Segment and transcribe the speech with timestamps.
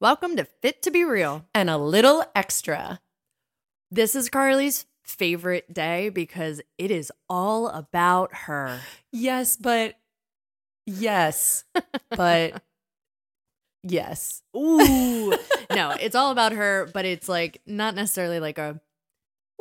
[0.00, 1.46] Welcome to Fit to Be Real.
[1.54, 3.00] and a little extra.
[3.90, 8.80] This is Carly's favorite day because it is all about her.
[9.12, 9.94] Yes, but
[10.86, 11.64] yes,
[12.10, 12.62] but
[13.82, 14.42] yes.
[14.56, 15.30] Ooh.
[15.74, 18.80] no, it's all about her, but it's like not necessarily like a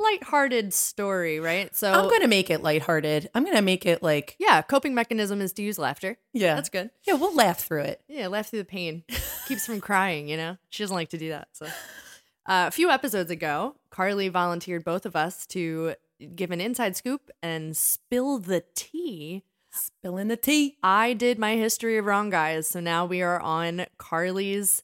[0.04, 1.75] lighthearted story, right?
[1.75, 3.29] So I'm going to make it lighthearted.
[3.33, 6.17] I'm going to make it like, yeah, coping mechanism is to use laughter.
[6.33, 6.55] yeah.
[6.55, 6.91] That's good.
[7.07, 8.02] yeah, we'll laugh through it.
[8.07, 9.03] Yeah, laugh through the pain.
[9.47, 10.57] Keeps from crying, you know?
[10.70, 11.47] She doesn't like to do that.
[11.53, 15.95] So, uh, a few episodes ago, Carly volunteered both of us to
[16.35, 19.44] give an inside scoop and spill the tea.
[19.72, 20.77] Spilling the tea.
[20.83, 22.67] I did my history of wrong guys.
[22.70, 24.83] So now we are on Carly's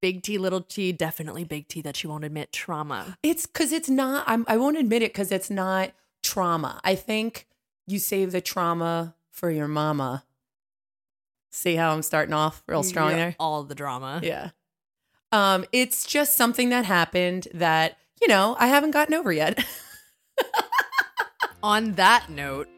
[0.00, 3.18] big T, little T, definitely big T that she won't admit trauma.
[3.22, 5.92] It's because it's not, I'm, I won't admit it because it's not
[6.22, 6.80] trauma.
[6.84, 7.46] I think
[7.86, 10.24] you save the trauma for your mama.
[11.50, 13.36] See how I'm starting off real strong Yeah, there?
[13.40, 14.20] All the drama.
[14.22, 14.50] Yeah.
[15.32, 19.64] Um, it's just something that happened that, you know, I haven't gotten over yet.
[21.62, 22.68] On that note,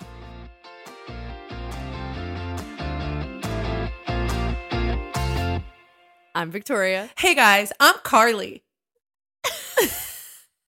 [6.35, 7.11] I'm Victoria.
[7.19, 8.63] hey guys, I'm Carly.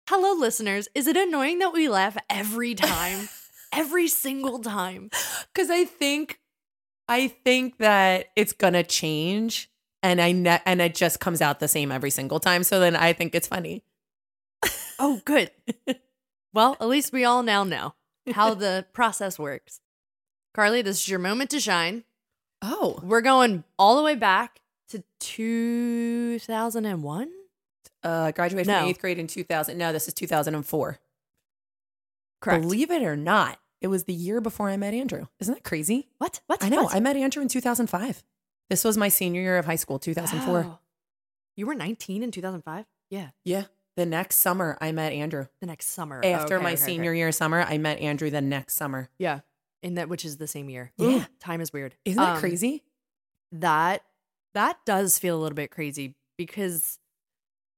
[0.08, 0.88] Hello, listeners.
[0.94, 3.28] Is it annoying that we laugh every time?
[3.72, 5.10] every single time.
[5.54, 6.38] Cause I think
[7.08, 9.68] I think that it's gonna change
[10.02, 12.62] and I ne- and it just comes out the same every single time.
[12.62, 13.82] So then I think it's funny.
[14.96, 15.50] Oh, good.
[16.52, 17.94] well, at least we all now know
[18.30, 19.80] how the process works.
[20.54, 22.04] Carly, this is your moment to shine.
[22.62, 23.00] Oh.
[23.02, 27.28] We're going all the way back to 2001.
[28.02, 28.80] Uh graduated No.
[28.80, 29.78] from eighth grade in 2000.
[29.78, 30.98] No, this is 2004.
[32.40, 32.62] Correct.
[32.62, 35.27] Believe it or not, it was the year before I met Andrew.
[35.40, 36.08] Isn't that crazy?
[36.18, 36.40] what?
[36.46, 36.62] What?
[36.62, 36.84] I know.
[36.84, 36.94] What?
[36.94, 38.22] I met Andrew in 2005.
[38.70, 40.62] This was my senior year of high school, 2004.
[40.62, 40.78] Wow.
[41.56, 42.86] You were 19 in 2005?
[43.10, 43.28] Yeah.
[43.44, 43.64] Yeah.
[43.96, 45.46] The next summer, I met Andrew.
[45.60, 46.20] The next summer.
[46.24, 46.92] After Okay, my okay, okay.
[46.92, 49.08] senior year summer, I met Andrew the next summer.
[49.18, 49.40] Yeah.
[49.83, 50.92] In that, which is the same year.
[50.96, 51.08] Yeah.
[51.08, 51.95] Ooh, time is weird.
[52.05, 52.83] Isn't that Um, crazy?
[53.52, 54.02] That,
[54.54, 56.98] that does feel a little bit crazy because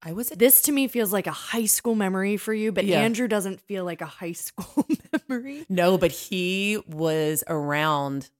[0.03, 2.84] I was a this to me feels like a high school memory for you, but
[2.84, 3.00] Yeah.
[3.00, 4.87] Andrew doesn't feel like a high school
[5.28, 5.66] memory.
[5.69, 8.31] no, but he was around.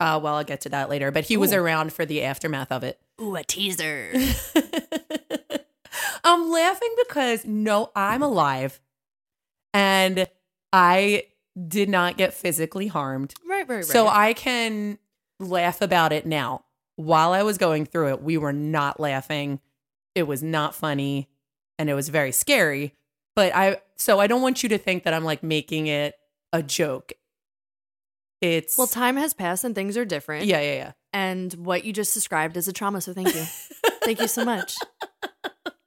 [0.00, 1.12] Uh, well, I'll get to that later.
[1.12, 2.98] But he was around for the aftermath of it.
[3.20, 4.12] Ooh, a teaser.
[6.24, 8.80] I'm laughing because no, I'm alive,
[9.74, 10.26] and
[10.72, 11.24] I
[11.68, 13.34] did not get physically harmed.
[13.48, 13.84] right, right, right.
[13.84, 14.98] So I can
[15.38, 16.64] laugh about it now.
[16.96, 19.60] While I was going through it, we were not laughing.
[20.14, 21.28] It was not funny
[21.78, 22.94] and it was very scary.
[23.34, 26.14] But I so I don't want you to think that I'm like making it
[26.52, 27.12] a joke.
[28.40, 30.46] It's well, time has passed and things are different.
[30.46, 30.92] Yeah, yeah, yeah.
[31.12, 33.00] And what you just described is a trauma.
[33.00, 33.44] So thank you.
[34.02, 34.76] thank you so much.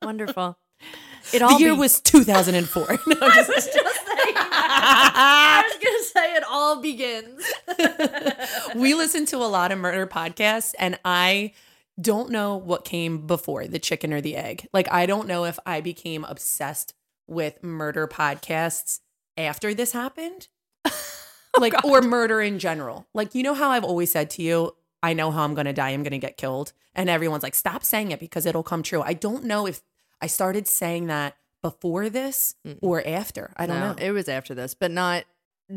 [0.01, 0.57] Wonderful.
[1.33, 2.83] It all the year be- was 2004.
[3.07, 4.04] No, I was just.
[4.35, 7.43] I was gonna say it all begins.
[8.75, 11.53] we listen to a lot of murder podcasts and I
[11.99, 14.67] don't know what came before the chicken or the egg.
[14.73, 16.93] Like I don't know if I became obsessed
[17.27, 18.99] with murder podcasts
[19.37, 20.47] after this happened.
[21.57, 23.07] Oh, like or murder in general.
[23.13, 25.73] Like you know how I've always said to you, I know how I'm going to
[25.73, 26.73] die, I'm going to get killed.
[26.93, 29.01] And everyone's like stop saying it because it'll come true.
[29.01, 29.81] I don't know if
[30.21, 31.37] I started saying that
[31.71, 33.51] before this or after.
[33.57, 33.95] I don't No, know.
[33.99, 35.23] It was after this, but not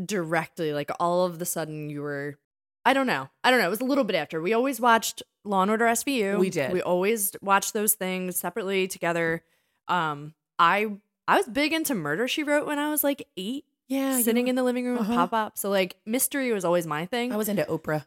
[0.05, 0.71] directly.
[0.73, 2.37] Like all of the sudden, you were.
[2.85, 3.29] I don't know.
[3.43, 3.65] I don't know.
[3.67, 4.41] It was a little bit after.
[4.41, 6.39] We always watched Law and Order SVU.
[6.39, 6.71] We did.
[6.71, 9.43] We always watched those things separately together.
[9.87, 14.21] Um, I I was big into Murder She Wrote when I was like eight, yeah,
[14.21, 15.27] sitting in the living room with Uh-huh.
[15.27, 15.57] Pop Up.
[15.57, 17.33] So like mystery was always my thing.
[17.33, 18.05] I was into Oprah.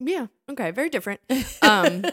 [0.00, 0.26] yeah.
[0.50, 0.70] Okay.
[0.72, 1.20] Very different.
[1.62, 2.04] Um,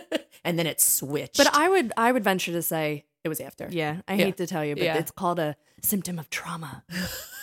[0.44, 1.38] and then it switched.
[1.38, 3.67] But I would I would venture to say, it was after.
[3.72, 4.01] yeah.
[4.07, 4.25] I Yeah.
[4.25, 4.97] hate to tell you, but Yeah.
[4.97, 6.84] it's called a symptom of trauma.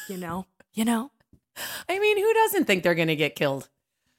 [0.08, 0.46] you know.
[0.72, 1.10] You know.
[1.88, 3.68] I mean, who doesn't think they're going to get killed?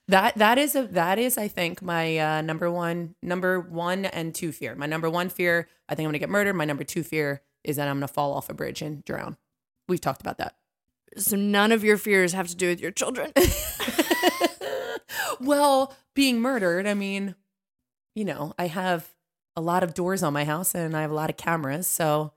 [0.10, 4.36] That that is a that is I think my uh, number one number one and
[4.36, 4.76] two fear.
[4.76, 6.56] My number one fear, I think I'm going to get murdered.
[6.58, 9.38] My number two fear is that I'm going to fall off a bridge and drown.
[9.88, 10.56] We've talked about that.
[11.16, 13.32] So none of your fears have to do with your children.
[15.40, 17.36] well, being murdered, I mean,
[18.16, 19.08] you know, I have
[19.56, 22.34] a lot of doors on my house and I have a lot of cameras, so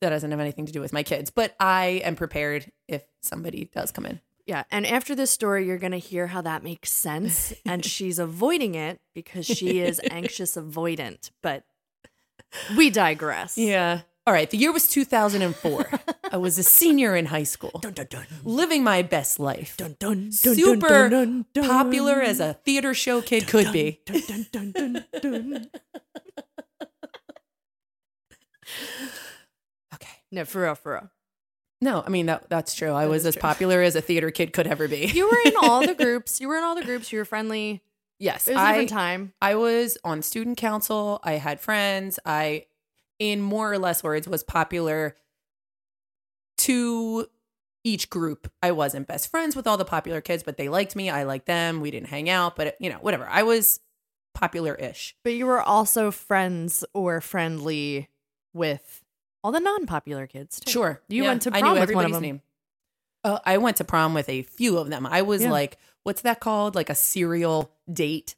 [0.00, 1.30] that doesn't have anything to do with my kids.
[1.30, 4.20] But I am prepared if somebody does come in.
[4.46, 4.64] Yeah.
[4.70, 7.52] And after this story, you're going to hear how that makes sense.
[7.64, 11.30] And she's avoiding it because she is anxious avoidant.
[11.42, 11.64] But
[12.76, 13.56] we digress.
[13.56, 14.00] Yeah.
[14.26, 14.50] All right.
[14.50, 15.90] The year was 2004.
[16.32, 18.24] I was a senior in high school, dun, dun, dun.
[18.44, 19.76] living my best life.
[19.76, 24.00] Dun, dun, dun, Super dun, dun, popular as a theater show kid could be.
[24.06, 25.70] Dun, dun, dun, dun,
[29.94, 30.08] okay.
[30.30, 31.10] No, for real, for real.
[31.80, 32.92] No, I mean that that's true.
[32.92, 33.40] I was as true.
[33.40, 35.06] popular as a theater kid could ever be.
[35.06, 36.40] You were in all the groups.
[36.40, 37.10] You were in all the groups.
[37.12, 37.82] You were friendly.
[38.18, 39.32] Yes, it was I, a different time.
[39.40, 41.20] I was on student council.
[41.24, 42.20] I had friends.
[42.24, 42.66] I,
[43.18, 45.16] in more or less words, was popular
[46.66, 47.26] to
[47.84, 48.50] each group.
[48.62, 51.08] I wasn't best friends with all the popular kids, but they liked me.
[51.10, 51.80] I liked them.
[51.80, 53.26] We didn't hang out, but you know, whatever.
[53.28, 53.80] I was
[54.34, 55.16] popular ish.
[55.24, 58.08] But you were also friends or friendly
[58.52, 59.02] with
[59.42, 60.60] all the non-popular kids.
[60.60, 60.70] Too.
[60.70, 61.02] Sure.
[61.08, 62.22] You Yeah, went to I prom knew with one of them.
[62.22, 62.42] name.
[63.24, 65.06] Uh, I went to prom with a few of them.
[65.06, 65.50] I was Yeah.
[65.50, 66.74] like, what's that called?
[66.74, 68.34] Like a serial date.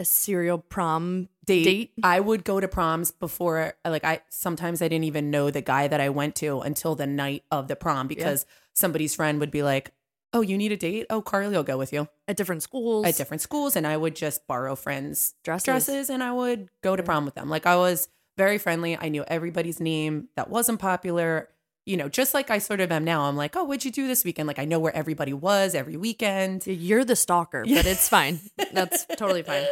[0.00, 1.64] A serial prom date.
[1.64, 1.92] date.
[2.02, 5.86] I would go to proms before like I sometimes I didn't even know the guy
[5.88, 9.62] that I went to until the night of the prom because somebody's friend would be
[9.62, 9.92] like,
[10.32, 11.06] "Oh, you need a date?
[11.10, 13.06] Oh, Carly will go with you." at different schools.
[13.06, 15.64] At different schools and I would just borrow friends' Dresses.
[15.64, 17.06] dresses and I would go to Yeah.
[17.06, 17.48] prom with them.
[17.50, 18.96] Like I was very friendly.
[18.96, 21.48] I knew everybody's name that wasn't popular.
[21.84, 23.22] You know, just like I sort of am now.
[23.22, 25.96] I'm like, "Oh, what'd you do this weekend?" Like I know where everybody was every
[25.96, 26.66] weekend.
[26.66, 28.38] You're the stalker, but it's fine.
[28.72, 29.64] That's totally fine.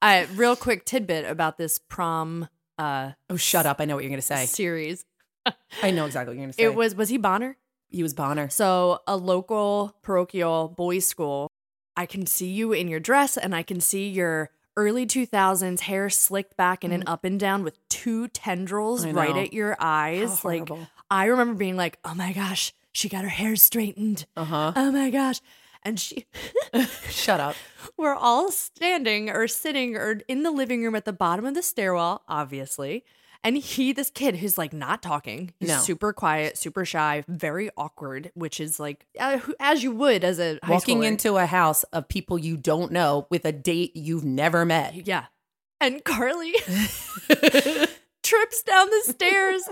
[0.00, 2.48] Uh, real quick tidbit about this prom
[2.78, 3.80] uh, Oh, shut up.
[3.80, 4.46] I know what you're going to say.
[4.46, 5.04] series.
[5.82, 6.64] I know exactly what you're going to say.
[6.64, 7.56] It was was he Bonner?
[7.88, 8.48] he was Bonner.
[8.48, 11.48] So a local parochial boys' school.
[11.96, 16.08] I can see you in your dress, and I can see your early 2000s hair
[16.08, 20.44] slicked back in an up and down with two tendrils right at your eyes.
[20.44, 20.68] Like.
[21.12, 24.24] I remember being like, "Oh my gosh, she got her hair straightened.
[24.36, 24.72] Uh-huh.
[24.74, 25.40] Oh my gosh."
[25.84, 26.26] And she
[27.10, 27.56] Shut up.
[27.98, 31.62] we're all standing or sitting or in the living room at the bottom of the
[31.62, 33.04] stairwell, obviously.
[33.44, 35.78] And he, this kid who's like not talking, he's No.
[35.78, 40.38] super quiet, super shy, very awkward, which is like uh, who- as you would as
[40.38, 41.06] a high walking schooler.
[41.08, 45.06] into a house of people you don't know with a date you've never met.
[45.08, 45.24] yeah.
[45.80, 46.54] And Carly
[48.22, 49.68] trips down the stairs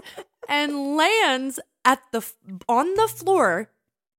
[0.48, 2.24] and lands at the
[2.68, 3.70] on the floor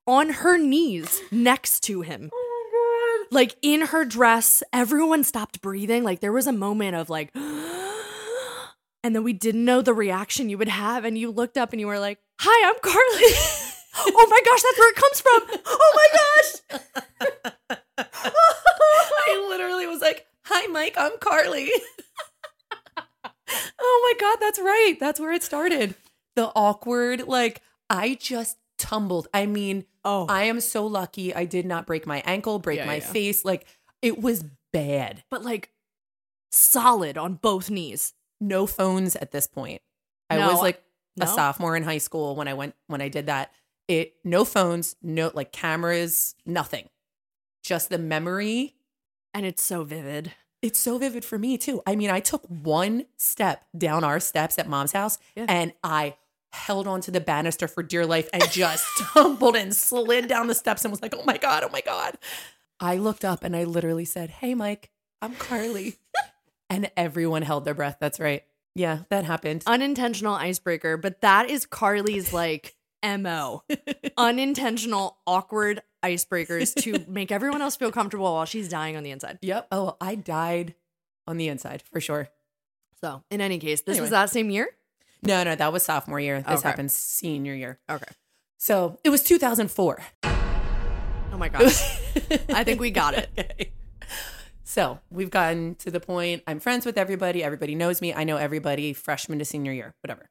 [0.07, 2.29] on her knees next to him.
[2.33, 6.03] Oh like in her dress, everyone stopped breathing.
[6.03, 10.57] Like there was a moment of like, and then we didn't know the reaction you
[10.57, 11.05] would have.
[11.05, 12.97] And you looked up and you were like, Hi, I'm Carly.
[13.97, 15.61] oh my gosh, that's where it comes from.
[15.65, 16.81] Oh my gosh.
[19.31, 20.95] I literally was like, "Hi, Mike.
[20.97, 21.71] I'm Carly."
[23.79, 24.95] oh my god, that's right.
[24.99, 25.95] That's where it started.
[26.35, 29.27] The awkward, like I just tumbled.
[29.33, 31.35] I mean, Oh, I am so lucky.
[31.35, 33.05] I did not break my ankle, break Yeah, my yeah.
[33.11, 33.45] face.
[33.45, 33.67] Like
[34.01, 34.43] it was
[34.73, 35.23] bad.
[35.29, 35.69] but like
[36.51, 38.13] solid on both knees.
[38.39, 39.81] No phones at this point.
[40.29, 40.81] I No, was like
[41.19, 41.35] a no?
[41.35, 43.51] sophomore in high school when I went when I did that.
[43.87, 46.89] It no phones, no like cameras, nothing.
[47.63, 48.75] Just the memory.
[49.33, 50.33] And it's so vivid.
[50.61, 51.81] It's so vivid for me too.
[51.87, 55.45] I mean, I took one step down our steps at mom's house Yeah.
[55.49, 56.15] and I
[56.53, 60.83] held onto the banister for dear life and just tumbled and slid down the steps
[60.85, 62.17] and was like, "Oh my god, oh my god."
[62.79, 64.91] I looked up and I literally said, "Hey Mike,
[65.21, 65.95] I'm Carly."
[66.69, 67.97] and everyone held their breath.
[67.99, 68.43] That's right.
[68.75, 69.63] Yeah, that happened.
[69.67, 73.63] Unintentional icebreaker, but that is Carly's like MO.
[74.17, 79.39] Unintentional, awkward icebreakers to make everyone else feel comfortable while she's dying on the inside.
[79.41, 79.67] Yep.
[79.71, 80.75] Oh, I died
[81.27, 82.29] on the inside for sure.
[83.01, 84.01] So, in any case, this Anyway.
[84.01, 84.69] was that same year?
[85.23, 86.41] No, no, that was sophomore year.
[86.41, 86.67] This Okay.
[86.67, 87.79] happened senior year.
[87.89, 88.05] Okay.
[88.57, 89.99] So it was 2004.
[90.23, 91.81] Oh my gosh.
[92.49, 93.29] I think we got it.
[93.37, 93.71] Okay.
[94.63, 96.43] So we've gotten to the point.
[96.47, 97.43] I'm friends with everybody.
[97.43, 98.13] Everybody knows me.
[98.13, 100.29] I know everybody, freshman to senior year, whatever.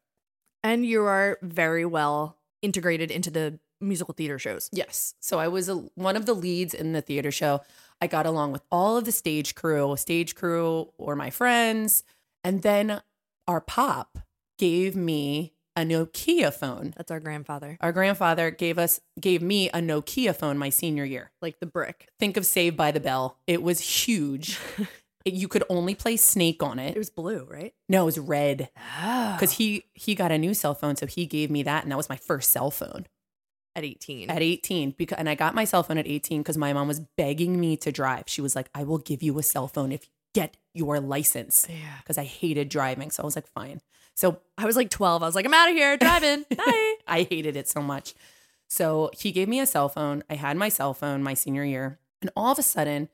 [0.63, 4.69] And you are very well integrated into the musical theater shows.
[4.73, 5.15] Yes.
[5.21, 7.61] So I was a, one of the leads in the theater show.
[8.01, 9.97] I got along with all of the stage crew.
[9.97, 12.03] Stage crew or my friends.
[12.45, 13.01] And then
[13.49, 14.19] our pop
[14.59, 16.93] gave me a Nokia phone.
[16.97, 21.31] That's our grandfather, Our grandfather gave us gave me a Nokia phone my senior year.
[21.41, 22.09] like the brick.
[22.19, 23.39] Think of Saved by the Bell.
[23.47, 24.59] It was huge.
[25.27, 26.97] It- you could only play Snake on it.
[26.97, 27.75] It was blue, right?
[27.91, 28.71] No, it was red
[29.03, 29.35] Oh.
[29.37, 31.97] because he he got a new cell phone, so he gave me that, and that
[31.99, 33.05] was my first cell phone
[33.77, 34.31] at 18.
[34.31, 34.95] at 18.
[34.97, 37.77] Because and I got my cell phone at 18 because my mom was begging me
[37.79, 38.25] to drive.
[38.27, 41.67] She was like, "I will give you a cell phone if you get your license,"
[41.69, 41.99] yeah.
[41.99, 43.11] because I hated driving.
[43.11, 43.81] So I was like, "Fine."
[44.21, 45.23] So I was like 12.
[45.23, 46.45] I was like, I'm out of here, driving.
[46.57, 46.95] Bye.
[47.07, 48.15] I hated it so much.
[48.69, 50.23] So he gave me a cell phone.
[50.29, 51.99] I had my cell phone my senior year.
[52.21, 53.09] And all of a sudden,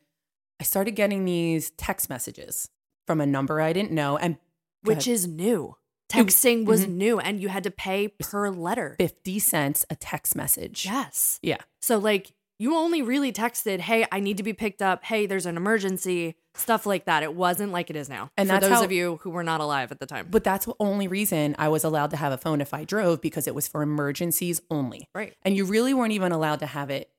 [0.61, 2.71] I started getting these text messages
[3.07, 4.37] from a number I didn't know and
[4.83, 5.77] Which is new.
[6.09, 6.91] Texting was Mhm.
[6.91, 8.95] new and you had to pay per letter.
[8.99, 10.85] 50 cents a text message.
[10.87, 11.39] Yes.
[11.43, 11.59] Yeah.
[11.83, 15.05] So, like, you only really texted, hey, I need to be picked up.
[15.05, 16.37] Hey, there's an emergency.
[16.59, 17.23] stuff like that.
[17.23, 18.31] It wasn't like it is now.
[18.39, 20.29] And for that's those how- of you who were not alive at the time.
[20.31, 23.21] But that's the only reason I was allowed to have a phone if I drove
[23.21, 25.07] because it was for emergencies only.
[25.15, 25.35] right.
[25.43, 27.11] And you really weren't even allowed to have it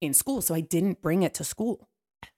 [0.00, 0.40] in school.
[0.40, 1.86] So I didn't bring it to school.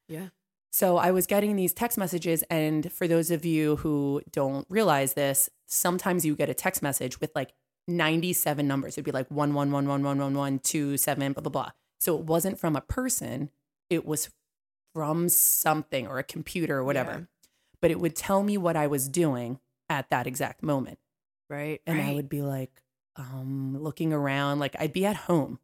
[0.09, 0.31] Yeah.
[0.73, 2.43] So I was getting these text messages.
[2.51, 7.21] And for those of you who don't realize this, sometimes you get a text message
[7.21, 7.53] with like
[7.89, 8.95] 97 numbers.
[8.95, 11.71] It'd be like one, one, one, one, one, one, one, two, seven, blah, blah, blah.
[11.99, 13.51] So it wasn't from a person,
[13.89, 14.31] it was
[14.95, 17.11] from something or a computer or whatever.
[17.11, 17.47] Yeah.
[17.81, 20.99] But it would tell me what I was doing at that exact moment.
[21.49, 21.81] Right.
[21.87, 22.71] And I would be like,
[23.17, 25.59] um, looking around, like I'd be at home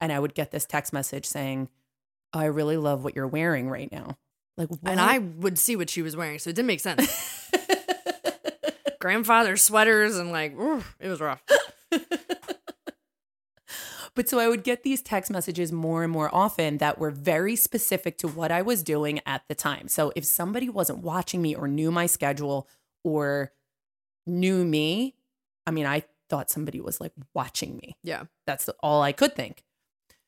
[0.00, 1.68] and I would get this text message saying,
[2.32, 4.18] I really love what you're wearing right now.
[4.56, 4.80] Like, what?
[4.84, 7.50] and I would see what she was wearing, so it didn't make sense.
[9.00, 11.42] Grandfather sweaters and like, oof, it was rough.
[14.14, 17.56] but so I would get these text messages more and more often that were very
[17.56, 19.88] specific to what I was doing at the time.
[19.88, 22.68] So if somebody wasn't watching me or knew my schedule
[23.04, 23.52] or
[24.26, 25.14] knew me,
[25.66, 27.96] I mean, I thought somebody was like watching me.
[28.02, 28.24] Yeah.
[28.46, 29.62] That's all I could think.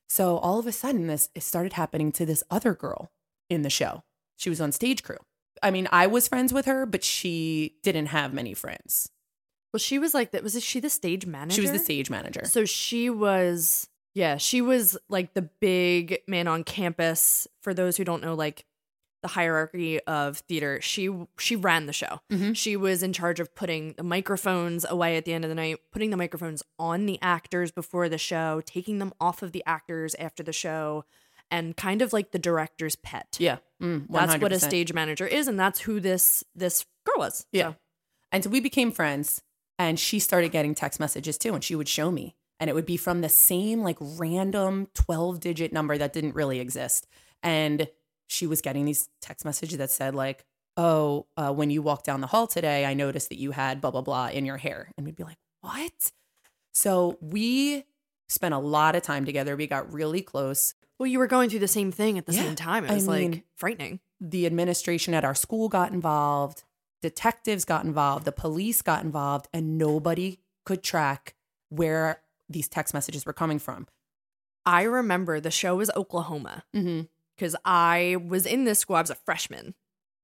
[0.09, 3.11] So all of a sudden, this it started happening to this other girl
[3.49, 4.03] in the show.
[4.37, 5.17] She was on stage crew.
[5.63, 9.09] I mean, I was friends with her, but she didn't have many friends.
[9.73, 10.43] Well, she was like that.
[10.43, 11.55] Was she the stage manager?
[11.55, 12.45] She was the stage manager.
[12.45, 17.47] So she was, yeah, she was like the big man on campus.
[17.61, 18.65] For those who don't know, like
[19.21, 22.21] the hierarchy of theater, she she ran the show.
[22.31, 22.55] Mhm.
[22.55, 25.77] She was in charge of putting the microphones away at the end of the night,
[25.91, 30.15] putting the microphones on the actors before the show, taking them off of the actors
[30.15, 31.03] after the show,
[31.51, 33.37] and kind of like the director's pet.
[33.39, 37.45] Yeah, mm, that's what a stage manager is, and that's who this this girl was.
[37.51, 37.69] Yeah.
[37.69, 37.75] So,
[38.31, 39.41] And so we became friends
[39.77, 42.85] and she started getting text messages too and she would show me and it would
[42.85, 47.07] be from the same like random 12 digit number that didn't really exist.
[47.41, 47.87] And
[48.27, 50.45] she was getting these text messages that said like,
[50.77, 53.91] "Oh, uh, when you walked down the hall today, I noticed that you had blah
[53.91, 56.11] blah blah in your hair." And we'd be like, "What?"
[56.73, 57.85] So we
[58.29, 59.55] spent a lot of time together.
[59.57, 60.73] We got really close.
[60.97, 62.85] well, you were going through the same thing at the Yeah, same time.
[62.85, 63.99] It I was mean- like frightening.
[64.21, 66.63] the administration at our school got involved,
[67.01, 71.35] detectives got involved, the police got involved, and nobody could track
[71.69, 73.87] where these text messages were coming from.
[74.65, 77.01] I remember the show was Oklahoma Mm-hmm.
[77.35, 78.97] because I was in this school.
[78.97, 79.73] I was a freshman.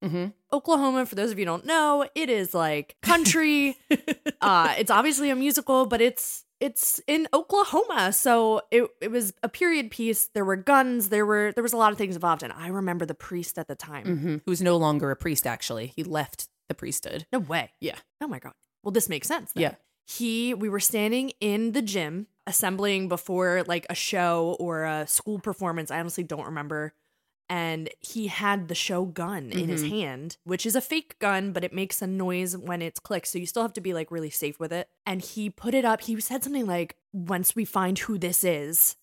[0.03, 0.25] Mm-hmm.
[0.53, 3.77] Oklahoma, for those of you who don't know, it is like country.
[4.41, 8.13] uh, it's obviously a musical, but it's it's in Oklahoma.
[8.13, 10.27] So it it was a period piece.
[10.33, 11.09] There were guns.
[11.09, 13.67] There were there was a lot of things involved, and I remember the priest at
[13.67, 14.05] the time.
[14.05, 14.35] mm-hmm.
[14.45, 15.87] Who's no longer a priest, actually.
[15.95, 17.25] He left the priesthood.
[17.31, 17.71] No way.
[17.79, 17.97] Yeah.
[18.21, 18.53] Oh my god.
[18.83, 19.51] Well, this makes sense.
[19.53, 19.61] Then.
[19.61, 19.75] Yeah.
[20.07, 25.39] He, we were standing in the gym assembling before like a show or a school
[25.39, 25.89] performance.
[25.89, 26.93] I honestly don't remember.
[27.49, 31.63] And he had the show gun in his hand, which is a fake gun, but
[31.63, 33.27] it makes a noise when it's clicked.
[33.27, 34.89] So you still have to be like really safe with it.
[35.05, 36.01] And he put it up.
[36.01, 38.95] He said something like, once we find who this is,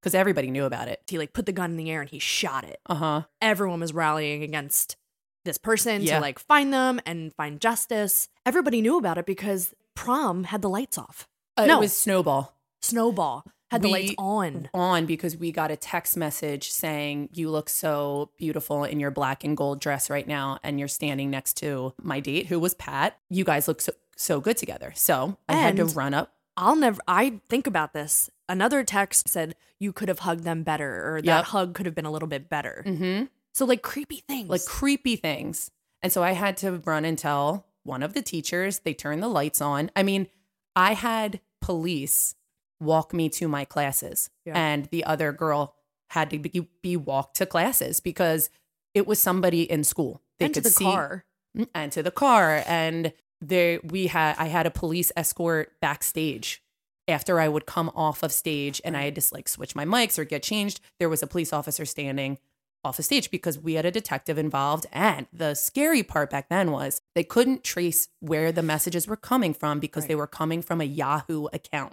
[0.00, 1.02] Because everybody knew about it.
[1.08, 2.78] he like put the gun in the air and he shot it.
[2.86, 3.22] Uh huh.
[3.42, 4.96] Everyone was rallying against
[5.44, 6.16] this person Yeah.
[6.16, 8.28] to like find them and find justice.
[8.46, 11.26] Everybody knew about it because prom had the lights off.
[11.56, 11.78] Uh, No.
[11.78, 12.54] It was Snowball.
[12.80, 14.68] Snowball had the lights on.
[14.74, 19.44] On because we got a text message saying, You look so beautiful in your black
[19.44, 20.58] and gold dress right now.
[20.62, 23.18] And you're standing next to my date, who was Pat.
[23.30, 24.92] You guys look so, so good together.
[24.94, 26.32] So I had to run up.
[26.56, 28.30] I'll never, I think about this.
[28.48, 31.44] Another text said, you could have hugged them better, or that Yep.
[31.44, 32.82] hug could have been a little bit better.
[32.84, 33.26] Mm-hmm.
[33.54, 34.48] So, like creepy things.
[34.48, 35.70] like creepy things.
[36.02, 39.28] And so I had to run and tell one of the teachers, they turned the
[39.28, 39.90] lights on.
[39.94, 40.26] I mean,
[40.74, 42.34] I had police
[42.80, 44.56] walk me to my classes, Yeah.
[44.56, 45.74] and the other girl
[46.10, 48.50] had to be, be walked to classes because
[48.94, 50.22] it was somebody in school.
[50.38, 51.24] They and to the see car.
[51.56, 52.62] Mm, and to the car.
[52.66, 56.62] And there we had I had a police escort backstage
[57.06, 60.18] after I would come off of stage and I had to like switch my mics
[60.18, 60.80] or get changed.
[60.98, 62.38] There was a police officer standing
[62.84, 64.86] off of stage because we had a detective involved.
[64.92, 69.52] And the scary part back then was they couldn't trace where the messages were coming
[69.52, 71.92] from because they were coming from a Yahoo account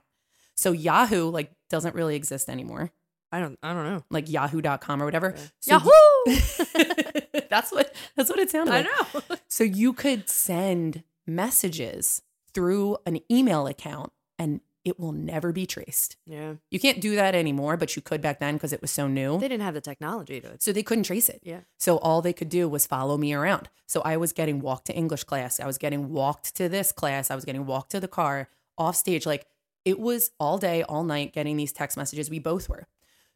[0.56, 2.92] so Yahoo like doesn't really exist anymore
[3.32, 4.04] I don't, I don't know.
[4.10, 5.34] like yahoo.com or whatever
[5.66, 5.80] Yeah.
[5.80, 5.92] So
[6.26, 7.42] Yahoo!
[7.50, 8.88] that's what that's what it sounded like.
[8.88, 9.36] I know.
[9.50, 12.22] so you could send messages
[12.54, 16.16] through an email account and it will never be traced.
[16.28, 16.54] yeah.
[16.70, 19.40] You can't do that anymore, but you could back then because it was so new.
[19.40, 21.40] They didn't have the technology to so they couldn't trace it.
[21.44, 21.62] Yeah.
[21.80, 23.68] So all they could do was follow me around.
[23.88, 25.60] So I was getting walked to English class.
[25.60, 27.32] I was getting walked to this class.
[27.32, 28.48] I was getting walked to the car
[28.78, 29.26] off stage.
[29.26, 29.48] Like
[29.86, 32.30] it was all day, all night getting these text messages.
[32.30, 32.88] We both were.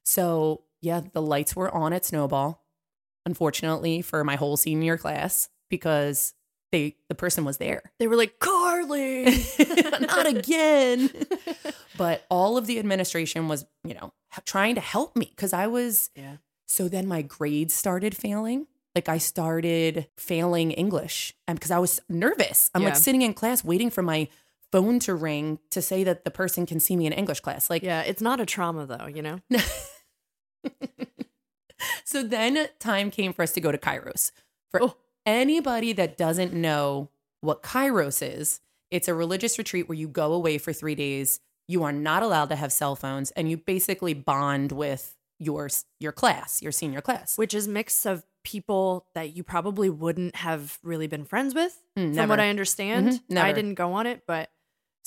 [0.04, 2.64] So yeah, the lights were on at Snowball.
[3.26, 6.34] unfortunately, for my whole senior class because
[6.72, 7.82] they the person was there.
[8.00, 9.26] They were like, Carly.
[10.02, 11.10] Not again.
[11.98, 14.14] but all of the administration was, you know,
[14.46, 16.38] trying to help me because I was Yeah.
[16.68, 18.68] so then my grades started failing.
[18.96, 22.70] Like I started failing English and because I was nervous.
[22.74, 22.90] I'm Yeah.
[22.90, 24.28] like sitting in class waiting for my
[24.72, 27.70] phone to ring to say that the person can see me in English class.
[27.70, 29.40] Like Yeah, it's not a trauma though, you know?
[32.04, 34.32] so then time came for us to go to Kairos.
[34.72, 34.96] For Oh.
[35.26, 37.10] anybody that doesn't know
[37.42, 38.60] what Kairos is,
[38.92, 41.40] it's a religious retreat where you go away for three days.
[41.68, 46.12] You are not allowed to have cell phones, and you basically bond with your your
[46.12, 47.38] class, your senior class.
[47.38, 52.16] Which is mix of people that you probably wouldn't have really been friends with, Mm,
[52.16, 52.40] from what.
[52.40, 53.10] I understand.
[53.10, 53.48] Mhm, never.
[53.48, 54.50] I didn't go on it, but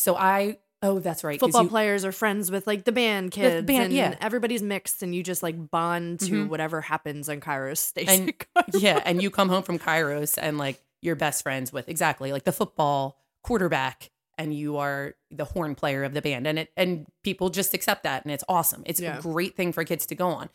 [0.02, 1.38] So I oh that's right.
[1.38, 4.16] football you- players are friends with like the band kids The band, and yeah.
[4.20, 6.48] everybody's mixed and you just like bond to Mhm.
[6.48, 8.32] whatever happens on Kairos station.
[8.56, 12.32] And- yeah, and you come home from Kairos and like you're best friends with exactly
[12.32, 16.72] like the football quarterback and you are the horn player of the band and it
[16.76, 18.82] and people just accept that and it's awesome.
[18.86, 19.18] It's Yeah.
[19.18, 20.48] a great thing for kids to go on.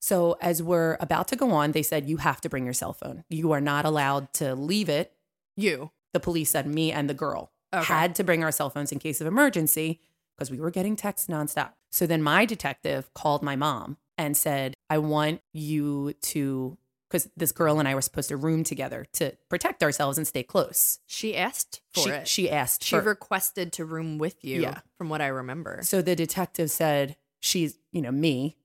[0.00, 2.92] So as we're about to go on, they said you have to bring your cell
[2.92, 3.24] phone.
[3.28, 5.12] You are not allowed to leave it.
[5.56, 5.90] you.
[6.12, 7.92] The police said me and the girl Okay.
[7.92, 10.00] had to bring our cell phones in case of emergency
[10.36, 11.72] because we were getting texts nonstop.
[11.90, 16.76] So then my detective called my mom and said, I want you to,
[17.08, 20.42] because this girl and I were supposed to room together to protect ourselves and stay
[20.42, 20.98] close.
[21.06, 22.28] She asked for she, it.
[22.28, 22.84] she asked.
[22.84, 24.80] She for- requested to room with you, Yeah.
[24.98, 25.80] from what I remember.
[25.82, 28.56] so the detective said, She's, you know, me.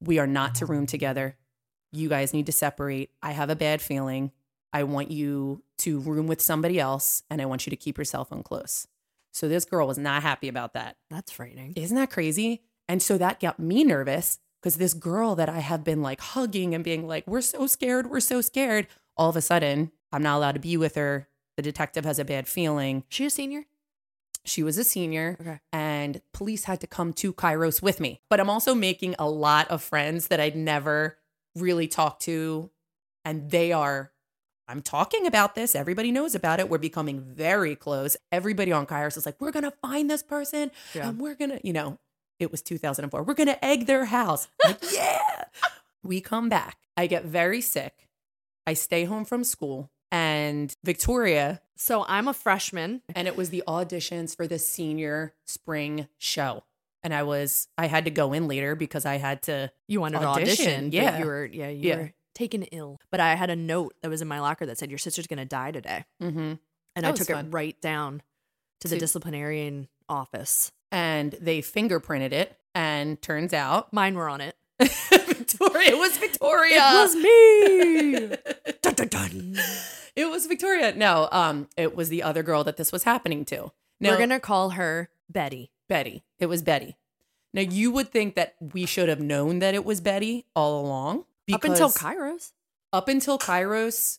[0.00, 1.36] We are not to room together.
[1.92, 3.10] You guys need to separate.
[3.22, 4.30] I have a bad feeling.
[4.72, 8.04] I want you to room with somebody else and I want you to keep your
[8.04, 8.86] cell phone close.
[9.32, 10.96] So this girl was not happy about that.
[11.10, 11.74] That's frightening.
[11.76, 12.62] Isn't that crazy?
[12.88, 16.74] And so that got me nervous because this girl that I have been like hugging
[16.74, 18.86] and being like, we're so scared, we're so scared.
[19.16, 21.28] All of a sudden, I'm not allowed to be with her.
[21.56, 23.04] The detective has a bad feeling.
[23.08, 23.64] She a senior?
[24.44, 25.58] She was a senior Okay.
[25.72, 28.20] and police had to come to Kairos with me.
[28.30, 31.18] But I'm also making a lot of friends that I'd never
[31.56, 32.70] really talked to.
[33.24, 34.12] And they are,
[34.68, 35.74] I'm talking about this.
[35.74, 36.68] Everybody knows about it.
[36.68, 38.16] We're becoming very close.
[38.32, 41.08] Everybody on Kairos is like, we're going to find this person Yeah.
[41.08, 41.98] and we're going to, you know,
[42.40, 43.22] it was 2004.
[43.22, 44.48] We're going to egg their house.
[44.64, 45.44] Like, yeah.
[46.02, 46.78] We come back.
[46.96, 48.08] I get very sick.
[48.66, 49.90] I stay home from school.
[50.12, 53.02] And Victoria So I'm a freshman.
[53.14, 56.64] and it was the auditions for the senior spring show.
[57.02, 60.20] And I was I had to go in later because I had to You wanted
[60.20, 60.92] to Audition, audition.
[60.92, 61.18] yeah.
[61.18, 61.96] You were yeah, you Yeah.
[61.96, 63.00] were taken ill.
[63.10, 65.44] But I had a note that was in my locker that said your sister's gonna
[65.44, 66.04] die today.
[66.22, 66.38] mm-hmm.
[66.38, 67.46] And That I took fun.
[67.46, 68.22] it right down
[68.80, 70.70] to the To- disciplinarian office.
[70.92, 74.54] and they fingerprinted it and turns out Mine were on it.
[74.80, 76.76] Victoria it was Victoria.
[76.80, 78.72] It was me.
[78.82, 79.56] dun, dun, dun.
[80.14, 80.94] it was Victoria.
[80.94, 83.72] No, um it was the other girl that this was happening to.
[84.00, 85.70] Now, We're gonna call her Betty.
[85.88, 86.24] Betty.
[86.38, 86.96] It was Betty.
[87.54, 91.24] Now you would think that we should have known that it was Betty all along.
[91.52, 92.52] Up until Kairos,
[92.92, 94.18] up until Kairos,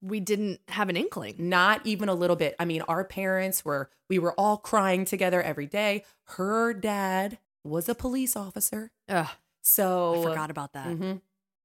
[0.00, 1.34] we didn't have an inkling.
[1.38, 2.54] not even a little bit.
[2.58, 6.04] I mean, our parents were, we were all crying together every day.
[6.28, 8.92] Her dad was a police officer.
[9.08, 9.28] Ugh,
[9.62, 10.86] So I forgot about that.
[10.88, 11.20] Mhm.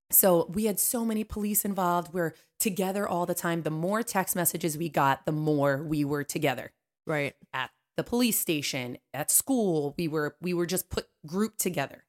[0.10, 2.14] So we had so many police involved.
[2.14, 3.62] We're together all the time.
[3.64, 6.72] The more text messages we got, the more we were together
[7.06, 7.36] Right.
[7.54, 9.94] at the police station, at school.
[9.98, 12.06] We were we were just put grouped together.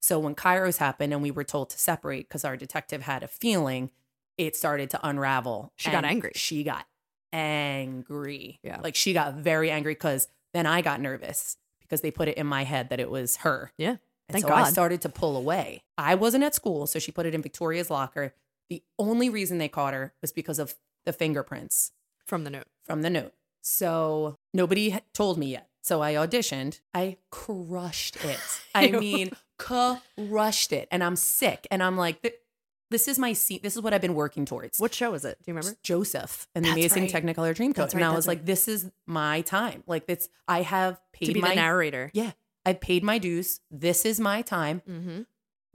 [0.00, 3.28] So when Kairos happened and we were told to separate because our detective had a
[3.28, 3.90] feeling,
[4.36, 5.72] it started to unravel.
[5.76, 6.32] She got angry.
[6.34, 6.86] She got
[7.32, 8.58] angry.
[8.62, 8.80] Yeah.
[8.82, 12.46] Like she got very angry because then I got nervous because they put it in
[12.46, 13.72] my head that it was her.
[13.78, 13.96] Yeah.
[14.28, 15.82] And Thank so I started to pull away.
[15.96, 18.34] I wasn't at school, so she put it in Victoria's locker.
[18.68, 20.74] The only reason they caught her was because of
[21.06, 21.92] the fingerprints
[22.26, 22.66] From the note.
[22.84, 23.32] from the note.
[23.62, 25.68] So nobody had told me yet.
[25.82, 26.80] So I auditioned.
[26.92, 28.38] I crushed it.
[28.74, 30.88] I mean, crushed it.
[30.90, 31.66] And I'm sick.
[31.70, 32.40] And I'm like,
[32.90, 33.62] this is my seat.
[33.62, 34.78] This is what I've been working towards.
[34.78, 35.36] What show is it?
[35.38, 35.76] Do you remember?
[35.82, 37.12] Joseph and the That's Amazing right.
[37.12, 37.74] Technicolor Dreamcoat.
[37.74, 39.82] That's and I was like, this is my time.
[39.86, 42.10] Like it's I have paid To be my the narrator.
[42.14, 42.30] yeah,
[42.64, 43.60] I've paid my dues.
[43.70, 44.80] This is my time.
[44.88, 45.22] Mm-hmm.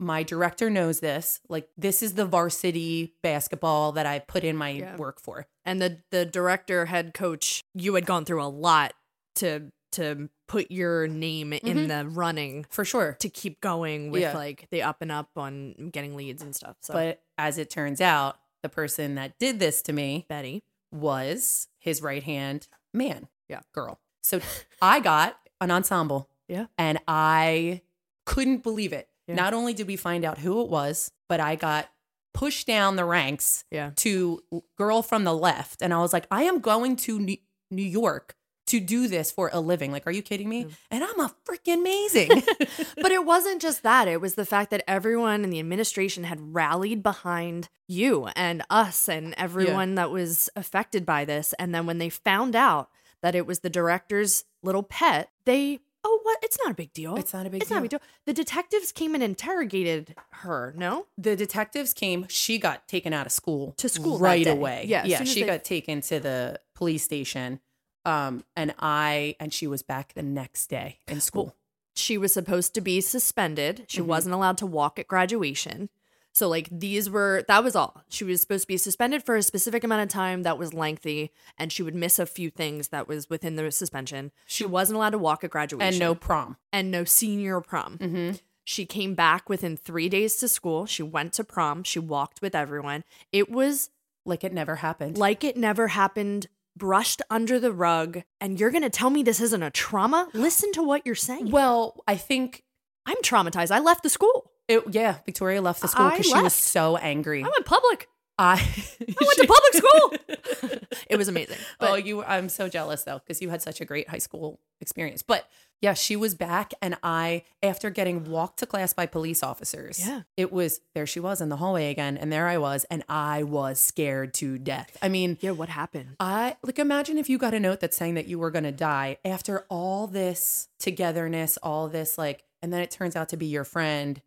[0.00, 1.40] My director knows this.
[1.48, 4.96] Like this is the varsity basketball that I put in my Yeah.
[4.96, 5.46] work for.
[5.64, 8.92] And the the director, head coach, you had gone through a lot
[9.36, 11.86] to to put your name in mm-hmm.
[11.86, 13.16] the running For sure.
[13.20, 14.34] to keep going with Yeah.
[14.34, 16.76] like the up and up on getting leads and stuff.
[16.80, 20.62] So But as it turns out, the person that did this to me Betty.
[20.92, 23.28] was his right hand man.
[23.48, 23.60] Yeah.
[23.72, 24.00] Girl.
[24.22, 24.40] So
[24.82, 26.28] I got an ensemble.
[26.48, 26.66] Yeah.
[26.76, 27.82] And I
[28.26, 29.08] couldn't believe it.
[29.26, 29.34] Yeah.
[29.34, 31.88] Not only did we find out who it was, but I got
[32.34, 33.92] pushed down the ranks Yeah.
[33.96, 34.42] to
[34.76, 35.80] girl from the left.
[35.80, 37.38] And I was like, I am going to New
[37.82, 38.34] York
[38.74, 39.92] to do this for a living.
[39.92, 40.64] Like, are you kidding me?
[40.64, 40.72] Mm.
[40.90, 42.42] And I'm a freaking amazing.
[43.02, 44.08] But it wasn't just that.
[44.08, 49.08] It was the fact that everyone in the administration had rallied behind you and us
[49.08, 51.52] and everyone that was affected by this.
[51.58, 52.88] And then when they found out
[53.22, 56.38] that it was the director's little pet, they, oh, what?
[56.42, 57.16] It's not a big deal.
[57.16, 57.98] It's not a big it's not a big deal.
[57.98, 58.08] deal.
[58.26, 61.06] The detectives came and interrogated her, no?
[61.18, 62.26] the detectives came.
[62.28, 64.86] She got taken out of school To school right away.
[64.88, 65.24] Yeah, yeah.
[65.24, 67.60] She they- got taken to the police station,
[68.04, 71.54] um, and I and she was back the next day in school.
[71.96, 73.84] She was supposed to be suspended.
[73.88, 74.06] She Mhm.
[74.06, 75.88] wasn't allowed to walk at graduation.
[76.32, 78.02] So, like, these were, that was all.
[78.08, 81.30] She was supposed to be suspended for a specific amount of time that was lengthy,
[81.56, 84.32] and she would miss a few things that was within the suspension.
[84.44, 85.86] She wasn't allowed to walk at graduation.
[85.86, 86.56] and no prom.
[86.72, 87.98] and no senior prom.
[87.98, 88.36] Mm-hmm.
[88.64, 90.86] She came back within three days to school.
[90.86, 91.84] She went to prom.
[91.84, 93.04] She walked with everyone.
[93.30, 93.90] It was
[94.24, 95.16] Like it never happened.
[95.16, 98.22] like it never happened, brushed under the rug.
[98.40, 100.28] And you're going to tell me this isn't a trauma?
[100.32, 101.50] Listen to what you're saying.
[101.50, 102.62] well, I think
[103.06, 103.70] I'm traumatized.
[103.70, 104.50] I left the school.
[104.68, 104.82] it.
[104.90, 107.42] Yeah, Victoria left the school because she was so angry.
[107.42, 108.08] I went public.
[108.38, 110.78] I I went to public school.
[111.08, 111.58] it was amazing.
[111.78, 112.22] But oh, you!
[112.24, 115.22] I'm so jealous though because you had such a great high school experience.
[115.22, 115.48] But
[115.82, 120.22] yeah, she was back, and I, after getting walked to class by police officers, Yeah.
[120.36, 121.06] it was there.
[121.06, 124.56] She was in the hallway again, and there I was, and I was scared to
[124.56, 124.96] death.
[125.02, 126.16] I mean, yeah, what happened?
[126.18, 128.72] I like imagine if you got a note that's saying that you were going to
[128.72, 133.46] die after all this togetherness, all this like, and then it turns out to be
[133.46, 134.22] your friend.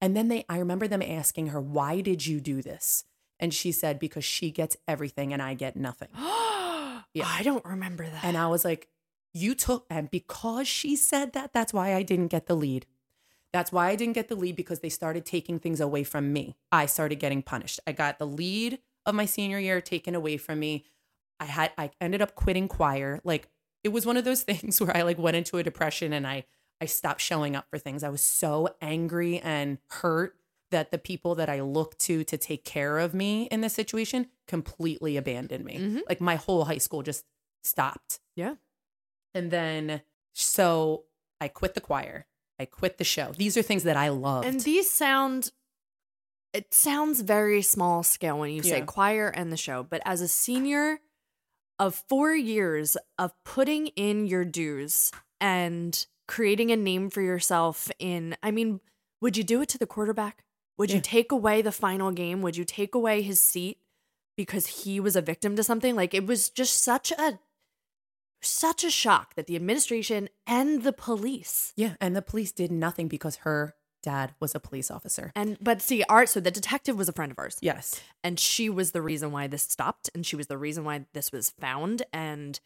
[0.00, 3.04] And then they, I remember them asking her, why did you do this?
[3.42, 6.08] And she said, because she gets everything and I get nothing.
[6.14, 7.26] yeah.
[7.26, 8.24] I don't remember that.
[8.24, 8.88] And I was like,
[9.34, 12.86] you took, and because she said that, that's why I didn't get the lead.
[13.52, 16.54] That's why I didn't get the lead because they started taking things away from me.
[16.70, 17.80] I started getting punished.
[17.84, 20.84] I got the lead of my senior year taken away from me.
[21.40, 23.20] I had, I ended up quitting choir.
[23.24, 23.48] Like
[23.82, 26.44] it was one of those things where I like went into a depression and I,
[26.80, 28.04] I stopped showing up for things.
[28.04, 30.36] I was so angry and hurt
[30.72, 34.26] that the people that I looked to to take care of me in this situation
[34.48, 35.78] completely abandoned me.
[35.78, 36.00] Mhm.
[36.08, 37.24] Like my whole high school just
[37.64, 38.20] stopped.
[38.34, 38.56] yeah.
[39.34, 40.02] And then
[40.34, 41.04] so
[41.40, 42.26] I quit the choir.
[42.58, 43.32] I quit the show.
[43.32, 44.46] These are things that I loved.
[44.46, 45.52] And these sound
[46.52, 48.84] it sounds very small scale when you say Yeah.
[48.84, 51.00] choir and the show, but as a senior
[51.78, 58.36] of 4 years of putting in your dues and creating a name for yourself in
[58.42, 58.80] I mean,
[59.22, 60.44] would you do it to the quarterback?
[60.82, 62.42] Would you take away the final game?
[62.42, 63.78] Would you take away his seat
[64.36, 65.94] because he was a victim to something?
[65.96, 67.38] Like it was just such a
[68.42, 73.06] such a shock that the administration and the police yeah, and the police did nothing
[73.06, 75.30] because her dad was a police officer.
[75.36, 76.28] And but see, art.
[76.28, 78.00] So the detective was a friend of ours, Yes.
[78.24, 81.30] and she was the reason why this stopped, and she was the reason why this
[81.30, 82.02] was found.
[82.12, 82.58] And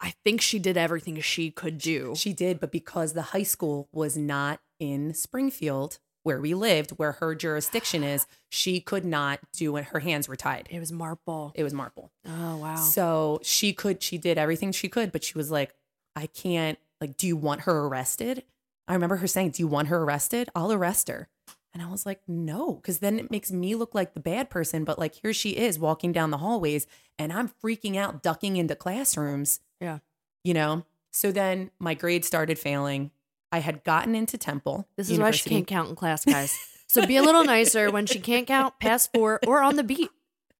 [0.00, 2.14] I think she did everything she could do.
[2.16, 7.12] She did, but because the high school was not in Springfield where we lived, where
[7.12, 9.86] her jurisdiction is, she could not do it.
[9.86, 10.68] Her hands were tied.
[10.70, 11.52] it was Marple.
[11.54, 12.10] It was marble.
[12.26, 12.76] Oh wow.
[12.76, 15.74] So she could, she did everything she could, but she was like,
[16.16, 18.42] I can't, like, do you want her arrested?
[18.88, 20.48] I remember her saying, Do you want her arrested?
[20.54, 21.28] I'll arrest her.
[21.72, 24.84] And I was like, No, because then it makes me look like the bad person.
[24.84, 26.86] But like, here she is walking down the hallways
[27.18, 29.98] and I'm freaking out, ducking into classrooms, yeah.
[30.44, 30.84] you know?
[31.10, 33.10] So then my grades started failing.
[33.56, 34.86] I had gotten into Temple.
[34.98, 36.58] This is why she can't count in class, guys.
[36.86, 40.10] So be a little nicer when she can't count past four or on the beat.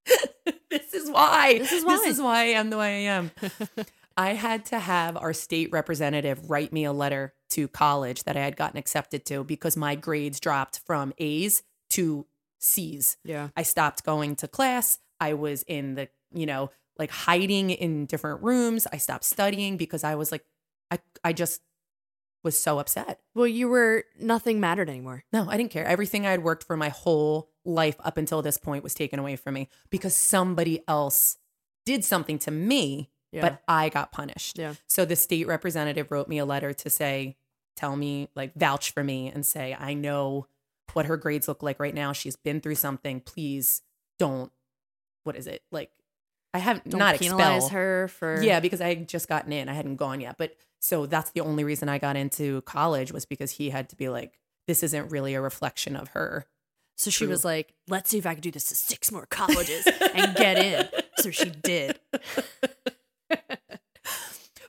[0.70, 1.58] this is why.
[1.58, 1.96] This is why.
[1.96, 3.32] This is why I am the way I am.
[4.16, 8.40] I had to have our state representative write me a letter to college that I
[8.40, 12.24] had gotten accepted to because my grades dropped from A's to
[12.58, 13.18] C's.
[13.24, 13.48] Yeah.
[13.54, 15.00] I stopped going to class.
[15.20, 18.86] I was in the, you know, like hiding in different rooms.
[18.90, 20.46] I stopped studying because I was like,
[20.90, 21.60] I, I just
[22.46, 23.20] was so upset.
[23.34, 25.24] Well, you were nothing mattered anymore.
[25.32, 25.84] No, I didn't care.
[25.84, 29.36] Everything I had worked for my whole life up until this point was taken away
[29.36, 31.36] from me because somebody else
[31.84, 33.42] did something to me, Yeah.
[33.42, 34.56] but I got punished.
[34.58, 34.74] Yeah.
[34.86, 37.36] So the state representative wrote me a letter to say,
[37.76, 40.46] tell me, like, vouch for me and say, I know
[40.94, 42.12] what her grades look like right now.
[42.12, 43.20] She's been through something.
[43.20, 43.82] Please
[44.18, 44.50] don't,
[45.24, 45.62] what is it?
[45.70, 45.90] Like,
[46.54, 47.68] I haven't, Don't not penalize expel.
[47.78, 49.68] her for Yeah, because I had just gotten in.
[49.68, 50.36] I hadn't gone yet.
[50.38, 53.96] But so that's the only reason I got into college was because he had to
[53.96, 56.46] be like, this isn't really a reflection of her.
[56.96, 57.28] So she True.
[57.28, 60.58] was like, let's see if I can do this to six more colleges and get
[60.58, 60.88] in.
[61.18, 61.98] So she did.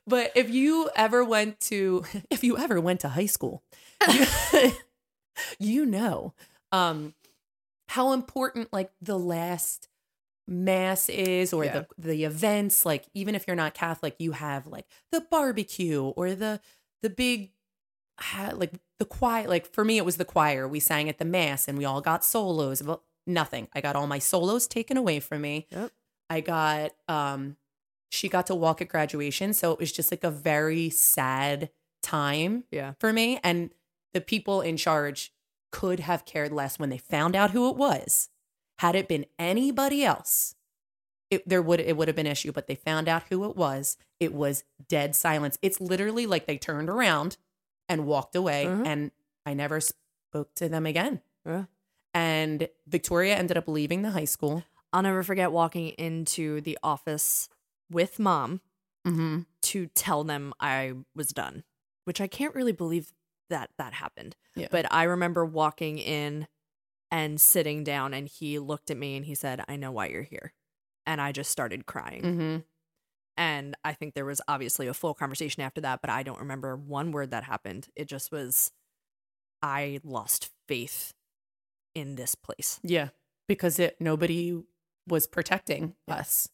[0.08, 3.62] But if you ever went to if you ever went to high school,
[4.10, 4.72] you,
[5.60, 6.34] you know,
[6.72, 7.14] um
[7.90, 9.90] how important like the last
[10.48, 11.80] mass is or Yeah.
[11.80, 16.34] the the events like even if you're not catholic you have like the barbecue or
[16.36, 16.62] the
[17.02, 17.52] the big
[18.54, 21.68] like the choir like for me it was the choir we sang at the mass
[21.68, 25.42] and we all got solos but nothing i got all my solos taken away from
[25.42, 25.92] me Yep.
[26.30, 27.58] i got um
[28.10, 31.70] she got to walk at graduation so it was just like a very sad
[32.02, 32.94] time Yeah.
[33.00, 33.38] for me.
[33.44, 33.72] And
[34.14, 35.34] the people in charge
[35.74, 38.30] could have cared less when they found out who it was.
[38.80, 40.56] Had it been anybody else,
[41.32, 42.52] it there would it would have been issue.
[42.52, 43.98] But they found out who it was.
[44.20, 45.58] It was dead silence.
[45.62, 47.38] It's literally like they turned around
[47.90, 48.86] and walked away, Mhm.
[48.86, 49.12] and
[49.46, 51.22] I never spoke to them again.
[51.46, 51.66] Yeah.
[52.14, 54.64] And Victoria ended up leaving the high school.
[54.92, 57.50] I'll never forget walking into the office
[57.90, 58.62] with mom
[59.06, 59.42] Mm-hmm.
[59.62, 61.64] to tell them I was done,
[62.06, 63.14] which I can't really believe
[63.50, 64.36] that that happened.
[64.56, 64.68] Yeah.
[64.70, 66.48] But I remember walking in
[67.12, 70.24] and sitting down, and he looked at me and he said, I know why you're
[70.24, 70.54] here.
[71.06, 72.22] And I just started crying.
[72.22, 72.58] Mm-hmm.
[73.38, 76.76] And I think there was obviously a full conversation after that, but I don't remember
[76.76, 77.88] one word that happened.
[77.96, 78.72] It just was,
[79.62, 81.14] I lost faith
[81.96, 82.80] in this place.
[82.84, 83.10] Yeah,
[83.48, 84.60] because it nobody
[85.08, 86.16] was protecting Yeah.
[86.16, 86.50] us.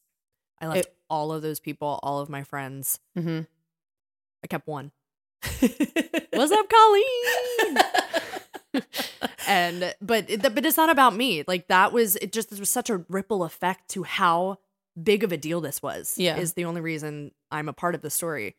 [0.62, 3.00] I left It- all of those people, all of my friends.
[3.18, 3.42] Mm-hmm.
[4.44, 4.92] I kept one.
[5.60, 7.78] What's up, Colleen?
[9.47, 11.43] and but it, but it's not about me.
[11.47, 12.32] Like that was it.
[12.32, 14.60] Just there was such a ripple effect to how
[15.01, 16.15] big of a deal this was.
[16.17, 16.38] Yeah.
[16.38, 18.56] is the only reason I'm a part of the story.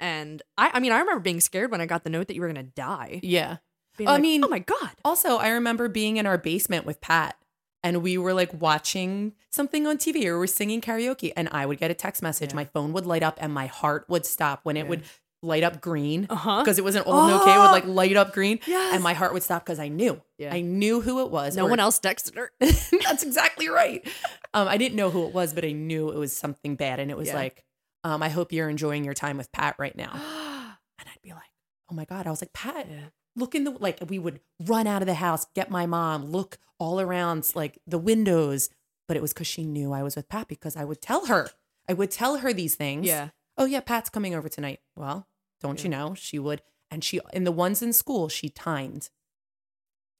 [0.00, 2.40] And I, I mean, I remember being scared when I got the note that you
[2.42, 3.20] were gonna die.
[3.22, 3.58] yeah.
[3.96, 7.00] Being I like, mean- oh my god, Also, I remember being in our basement with
[7.00, 7.36] Pat
[7.82, 11.78] and we were like watching something on TV or we're singing karaoke and I would
[11.78, 12.50] get a text message.
[12.50, 12.56] Yeah.
[12.56, 14.88] My phone would light up and my heart would stop when it Yeah.
[14.90, 15.02] would
[15.46, 17.54] light up green because it was an old okay.
[17.54, 17.72] It would Oh!
[17.72, 18.94] like light up green Yes.
[18.94, 20.20] and my heart would stop because I knew.
[20.38, 20.52] Yeah.
[20.54, 21.56] I knew who it was.
[21.56, 22.50] no or- one else texted her.
[22.60, 24.06] That's exactly right.
[24.54, 27.00] Um, I didn't know who it was, but I knew it was something bad.
[27.00, 27.36] And it was Yeah.
[27.36, 27.64] like,
[28.04, 30.12] um, I hope you're enjoying your time with Pat right now.
[30.98, 31.42] And I'd be like,
[31.90, 32.26] oh my God.
[32.26, 32.96] I was like, Pat, yeah.
[33.36, 36.56] look in the like we would run out of the house get my mom look
[36.80, 38.70] all around like the windows
[39.06, 41.48] but it was because she knew i was with pat because i would tell her
[41.88, 43.28] i would tell her these things Yeah.
[43.58, 45.26] oh yeah pat's coming over tonight well
[45.60, 49.10] don't you know she would and she in the ones in school she timed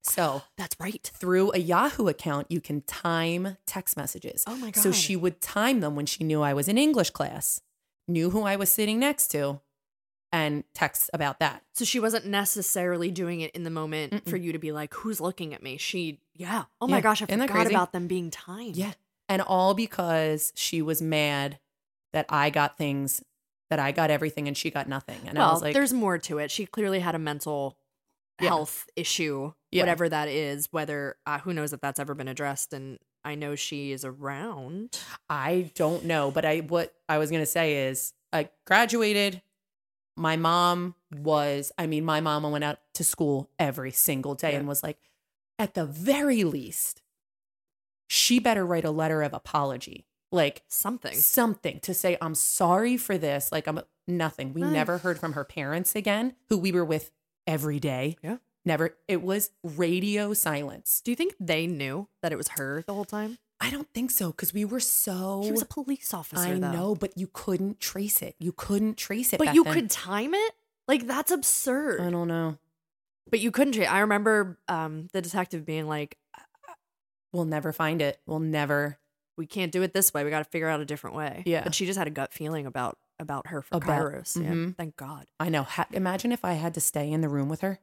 [0.02, 1.10] so That's right.
[1.14, 4.82] through a yahoo account you can time text messages Oh my god.
[4.82, 7.60] so she would time them when she knew i was in english class
[8.08, 9.60] knew who i was sitting next to
[10.32, 14.28] and text about that So she wasn't necessarily doing it in the moment Mm-mm.
[14.28, 16.64] for you to be like, "Who's looking at me?" She, yeah.
[16.80, 17.00] Oh my Yeah.
[17.02, 18.76] gosh, I Isn't forgot about them being timed.
[18.76, 18.92] Yeah.
[19.28, 21.60] And all because she was mad
[22.12, 23.22] that I got things,
[23.70, 25.18] that I got everything and she got nothing.
[25.26, 26.50] And I was like, there's more to it.
[26.50, 27.76] She clearly had a mental
[28.40, 28.48] Yeah.
[28.48, 29.82] health issue, Yeah.
[29.82, 30.68] whatever that is.
[30.72, 32.72] Whether uh, who knows if that's ever been addressed.
[32.72, 34.98] And I know she is around.
[35.28, 36.30] I don't know.
[36.30, 39.42] But I, what I was going to say is I graduated.
[40.16, 44.58] My mom was, I mean, my mama went out to school every single day Yeah.
[44.60, 44.98] and was like,
[45.58, 47.02] at the very least,
[48.08, 50.06] she better write a letter of apology.
[50.32, 51.14] Like, Something.
[51.14, 54.70] something to say i'm sorry for this like i'm nothing we Ay.
[54.70, 57.10] never heard from her parents again who we were with
[57.46, 58.36] every day Yeah.
[58.64, 62.92] never it was radio silence Do you think they knew that it was her the
[62.94, 63.38] whole time?
[63.60, 66.48] i don't think so because we were so He was a police officer.
[66.48, 66.72] i though.
[66.72, 69.72] know but you couldn't trace it you couldn't trace it but you then.
[69.74, 70.52] could time it.
[70.88, 72.00] Like that's absurd.
[72.00, 72.58] i don't know
[73.30, 73.72] But you couldn't.
[73.74, 76.16] Tra- I remember um, the detective being like,
[77.32, 78.98] we'll never find it we'll never
[79.36, 80.24] "We can't do it this way.
[80.24, 81.62] We got to figure out a different way." Yeah.
[81.64, 84.36] But she just had a gut feeling about about her for About- Kairos.
[84.42, 84.50] Yeah.
[84.50, 84.76] Mhm.
[84.76, 85.26] Thank God.
[85.40, 87.78] i know ha- imagine if i had to stay in the room with her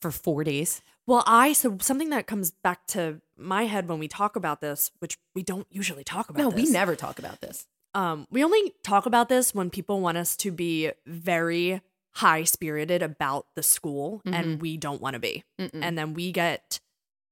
[0.00, 4.08] for four days Well, I so something that comes back to my head when we
[4.08, 6.40] talk about this, which we don't usually talk about.
[6.42, 6.64] no this.
[6.66, 10.36] we never talk about this Um, we only talk about this when people want us
[10.38, 11.80] to be very
[12.12, 15.44] high spirited about the school, and we don't want to be.
[15.58, 15.70] Mm-mm.
[15.82, 16.80] and then we get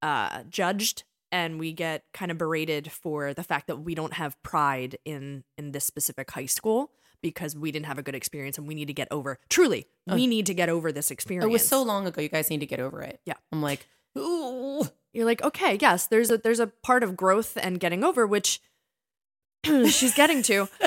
[0.03, 4.41] uh judged and we get kind of berated for the fact that we don't have
[4.43, 6.91] pride in in this specific high school
[7.23, 10.27] because we didn't have a good experience and we need to get over truly we
[10.27, 12.67] need to get over this experience it was so long ago you guys need to
[12.67, 13.21] get over it.
[13.25, 13.35] Yeah.
[13.53, 14.85] i'm like ooh.
[15.13, 18.61] You're like okay yes there's a there's a part of growth and getting over which
[19.65, 20.69] she's getting to.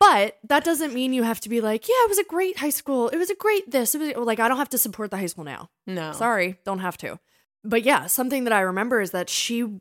[0.00, 2.70] But that doesn't mean you have to be like yeah it was a great high
[2.70, 3.10] school.
[3.10, 3.94] It was a great this.
[3.94, 5.68] It was like i don't have to support the high school now.
[5.86, 6.12] No.
[6.12, 7.20] Sorry, don't have to.
[7.64, 9.80] But yeah, something that I remember is that she,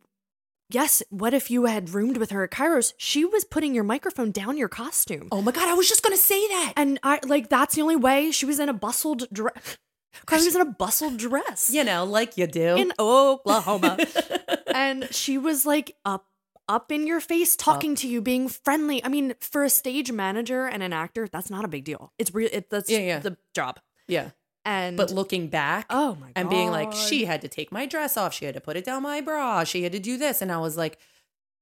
[0.69, 2.93] yes, what if you had roomed with her at Kairos?
[2.97, 5.29] She was putting your microphone down your costume.
[5.31, 6.73] Oh my god, I was just gonna say that.
[6.75, 9.77] And I like that's the only way she was in a bustled dress.
[10.25, 12.75] Carly was in a bustled dress You know, like you do.
[12.75, 13.97] in Oklahoma.
[14.73, 16.25] and she was like up
[16.67, 20.67] up in your face talking to you being friendly i mean for a stage manager
[20.67, 23.19] and an actor that's not a big deal it's real it, that's Yeah, yeah.
[23.19, 24.29] the job yeah.
[24.69, 27.85] And But looking back, oh my god and being like, she had to take my
[27.85, 28.33] dress off.
[28.33, 29.63] She had to put it down my bra.
[29.63, 30.41] She had to do this.
[30.41, 30.97] And I was like,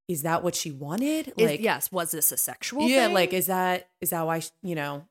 [0.08, 1.34] is that what she wanted?
[1.38, 3.14] Is- Like, yes was this a sexual yeah, thing?
[3.14, 5.06] like, is that, is that why, you know,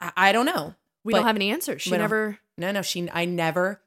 [0.00, 0.74] I, I don't know.
[1.04, 3.80] we but- don't have any answers she never No, no, she, I never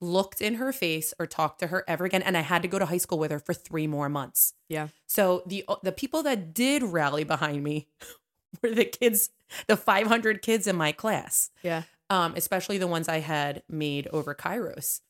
[0.00, 2.22] looked in her face or talked to her ever again.
[2.22, 4.54] And I had to go to high school with her for three more months.
[4.68, 7.88] yeah So the, the people that did rally behind me
[8.62, 9.30] were the kids,
[9.66, 11.50] the 500 kids in my class.
[11.62, 15.00] yeah um, especially the ones I had made over Kairos,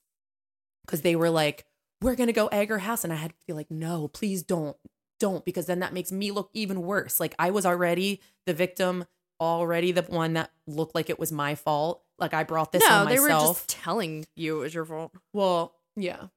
[0.84, 1.66] because they were like,
[2.00, 4.76] "We're gonna go egg her house," and I had to be like, "No, please don't,
[5.20, 7.20] don't," because then that makes me look even worse.
[7.20, 9.04] Like I was already the victim,
[9.40, 12.02] already the one that looked like it was my fault.
[12.18, 15.12] Like I brought this no on they were just telling you it was your fault
[15.32, 16.28] Well, yeah.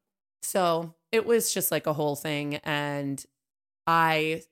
[0.42, 2.56] So it was just like a whole thing.
[2.64, 3.24] And
[3.88, 4.44] I,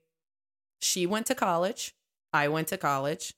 [0.82, 1.96] she went to college.
[2.34, 3.34] I went to college.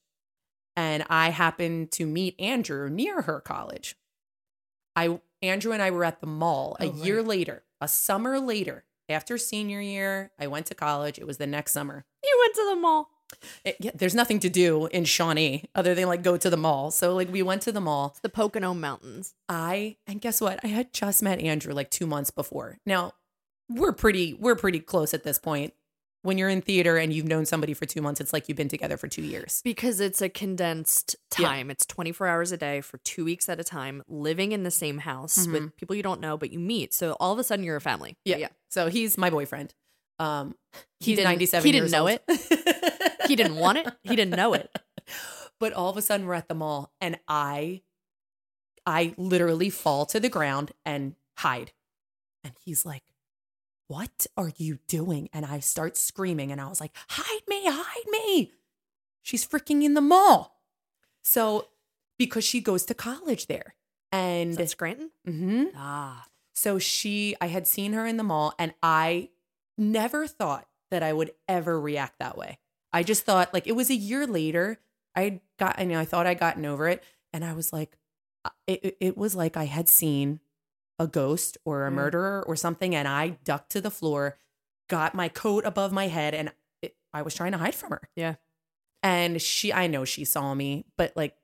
[0.80, 3.98] And I happened to meet Andrew near her college.
[4.96, 7.06] I, Andrew and I were at the mall a Oh, right.
[7.06, 10.32] year later, a summer later, after senior year.
[10.40, 11.20] I went to college.
[11.20, 12.06] It was the next summer.
[12.24, 13.10] you went to the mall
[13.66, 16.92] It- yeah, there's nothing to do in Shawnee other than like go to the mall.
[16.92, 18.16] So like we went to the mall.
[18.22, 20.60] the pocono mountains I and guess what?
[20.64, 22.78] I had just met Andrew like two months before.
[22.86, 23.14] Now
[23.70, 25.74] we're pretty we're pretty close at this point.
[26.22, 28.68] When you're in theater and you've known somebody for two months, it's like you've been
[28.68, 29.62] together for two years.
[29.64, 31.48] because it's a condensed Yeah.
[31.48, 31.72] time.
[31.72, 34.98] It's 24 hours a day for two weeks at a time, living in the same
[35.00, 36.94] house with people you don't know, but you meet.
[36.94, 38.18] So all of a sudden you're a family.
[38.26, 38.38] Yeah.
[38.38, 38.50] yeah.
[38.70, 39.74] So he's my boyfriend.
[40.20, 40.56] Um
[41.00, 42.20] he's didn't- 97 he didn't know old.
[43.28, 43.88] He didn't want it.
[44.04, 44.70] He didn't know it.
[45.60, 47.82] But all of a sudden we're at the mall and I
[48.86, 51.72] I literally fall to the ground and hide.
[52.44, 53.04] And he's like,
[53.90, 55.30] What are you doing?
[55.34, 58.52] And I start screaming and I was like, Hide me, hide me.
[59.24, 60.62] She's freaking in the mall.
[61.24, 61.68] So
[62.20, 63.74] because she goes to college there.
[64.12, 65.10] And That's Scranton.
[65.28, 65.72] Mhm.
[65.76, 69.30] Ah, so she, I had seen her in the mall, and I
[69.78, 72.60] never thought that I would ever react that way.
[72.94, 74.80] I just thought like it was a year later.
[75.16, 77.98] I got, I know, I thought I'd gotten over it, and I was like,
[78.68, 80.40] it- it was like I had seen
[81.00, 81.96] a ghost or a Yeah.
[81.96, 84.38] murderer or something, and I ducked to the floor,
[84.90, 88.02] got my coat above my head, and it, I was trying to hide from her.
[88.16, 88.36] Yeah.
[89.02, 91.36] And she, I know she saw me, but like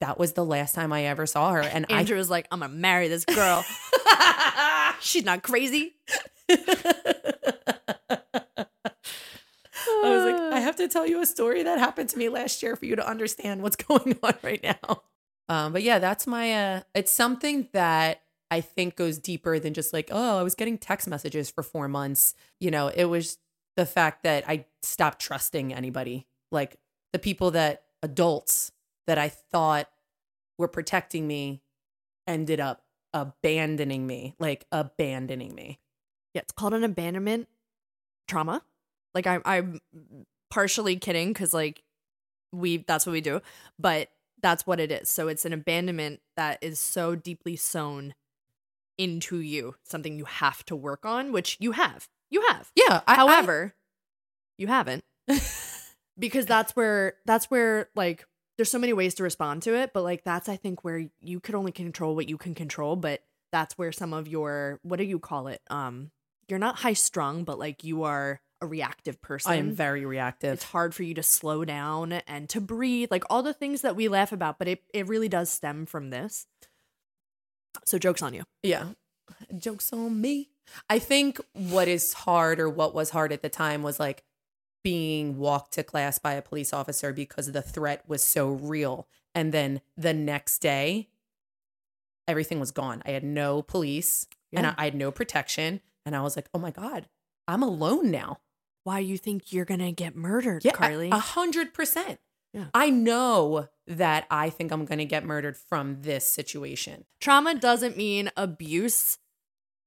[0.00, 2.60] that was the last time I ever saw her, and I Andrew was like, I'm
[2.60, 3.64] gonna marry this girl.
[5.00, 5.94] She's not crazy.
[6.48, 6.56] I
[10.04, 12.76] was like, I have to tell you a story that happened to me last year
[12.76, 15.02] for you to understand what's going on right now.
[15.48, 19.92] Um, but yeah, that's my uh it's something that I think goes deeper than just
[19.92, 22.34] like, oh, I was getting text messages for four months.
[22.60, 23.38] You know, it was
[23.76, 26.26] the fact that I stopped trusting anybody.
[26.52, 26.76] Like
[27.12, 28.72] the people that adults
[29.06, 29.88] that I thought
[30.58, 31.62] were protecting me
[32.26, 32.82] ended up
[33.12, 35.80] abandoning me, like abandoning me.
[36.34, 37.48] Yeah, it's called an abandonment
[38.28, 38.62] trauma.
[39.14, 39.80] Like I'm I'm
[40.50, 41.82] partially kidding because like
[42.52, 43.40] we that's what we do,
[43.78, 44.08] but
[44.42, 45.08] that's what it is.
[45.08, 48.14] So it's an abandonment that is so deeply sewn
[48.98, 52.70] into you, something you have to work on, which you have, you have.
[52.74, 53.00] Yeah.
[53.06, 53.74] I, However,
[54.58, 55.04] you haven't
[56.18, 58.24] because that's where that's where like
[58.56, 61.40] there's so many ways to respond to it, but like that's I think where you
[61.40, 65.04] could only control what you can control, but that's where some of your what do
[65.04, 65.60] you call it?
[65.70, 66.10] Um
[66.48, 69.52] you're not high strung, but like you are a reactive person.
[69.52, 70.54] I am very reactive.
[70.54, 73.96] it's hard for you to slow down and to breathe, like all the things that
[73.96, 76.46] we laugh about, but it, it really does stem from this.
[77.84, 78.44] So joke's on you.
[78.62, 78.88] Yeah.
[79.56, 80.50] Joke's on me.
[80.88, 84.24] I think what is hard or what was hard at the time was like
[84.82, 89.08] being walked to class by a police officer because the threat was so real.
[89.34, 91.08] And then the next day,
[92.28, 93.02] everything was gone.
[93.04, 95.80] I had no police and I, I had no protection.
[96.04, 97.08] And I was like, oh my God,
[97.48, 98.38] I'm alone now.
[98.84, 101.10] Why you think you're gonna get murdered, Yeah, Carly?
[101.10, 102.20] A hundred percent.
[102.56, 102.64] Yeah.
[102.72, 107.04] I know that I think I'm going to get murdered from this situation.
[107.20, 109.18] trauma doesn't mean abuse.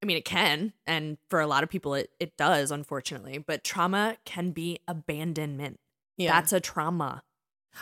[0.04, 3.40] I mean, it can, and for a lot of people, it, it does, unfortunately.
[3.40, 5.80] But trauma can be abandonment.
[6.16, 6.32] Yeah.
[6.32, 7.24] That's a trauma.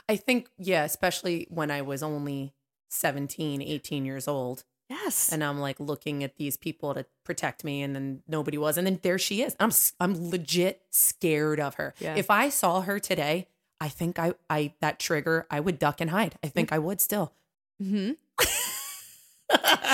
[0.07, 2.53] I think, yeah, especially when I was only
[2.89, 4.63] 17, 18 years old.
[4.89, 5.31] Yes.
[5.31, 8.77] And I'm like looking at these people to protect me, and then nobody was.
[8.77, 9.55] And then there she is.
[9.59, 11.93] I'm, I'm legit scared of her.
[11.99, 12.15] Yeah.
[12.15, 13.47] If I saw her today,
[13.79, 16.35] I think I, I, that trigger, I would duck and hide.
[16.43, 17.33] I think I would still.
[17.81, 18.11] hmm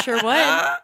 [0.03, 0.77] Sure would.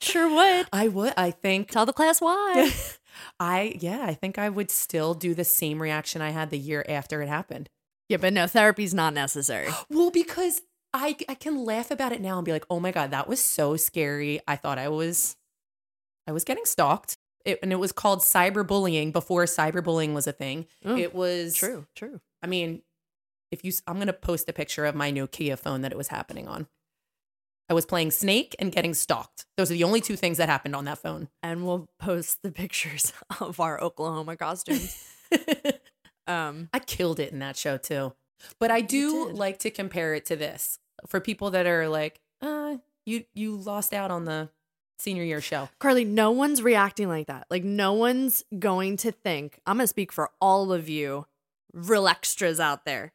[0.00, 0.66] Sure would.
[0.72, 1.12] I would.
[1.16, 2.70] I think Tell the class why.
[3.40, 6.84] I yeah, I think I would still do the same reaction I had the year
[6.88, 7.68] after it happened.
[8.08, 9.68] yeah, but no, therapy's not necessary.
[9.90, 10.60] Well, because
[10.92, 13.40] I I can laugh about it now and be like, "Oh my god, that was
[13.40, 14.40] so scary.
[14.46, 15.36] I thought I was
[16.28, 20.66] I was getting stalked." It, and it was called cyberbullying before cyberbullying was a thing.
[20.84, 22.20] Oh, it was True, true.
[22.42, 22.82] I mean,
[23.50, 26.08] if you, I'm going to post a picture of my Nokia phone that it was
[26.08, 26.66] happening on.
[27.68, 29.44] I was playing Snake and getting stalked.
[29.56, 31.28] Those are the only two things that happened on that phone.
[31.42, 35.04] And we'll post the pictures of our Oklahoma costumes.
[36.26, 38.12] Um, I killed it in that show too.
[38.58, 42.76] But I do like to compare it to this for people that are like, uh,
[43.04, 44.50] you you lost out on the
[44.98, 45.68] senior year show.
[45.78, 47.46] Carly, no one's reacting like that.
[47.50, 51.26] Like, no one's going to think, I'm going to speak for all of you
[51.76, 53.12] real extras out there.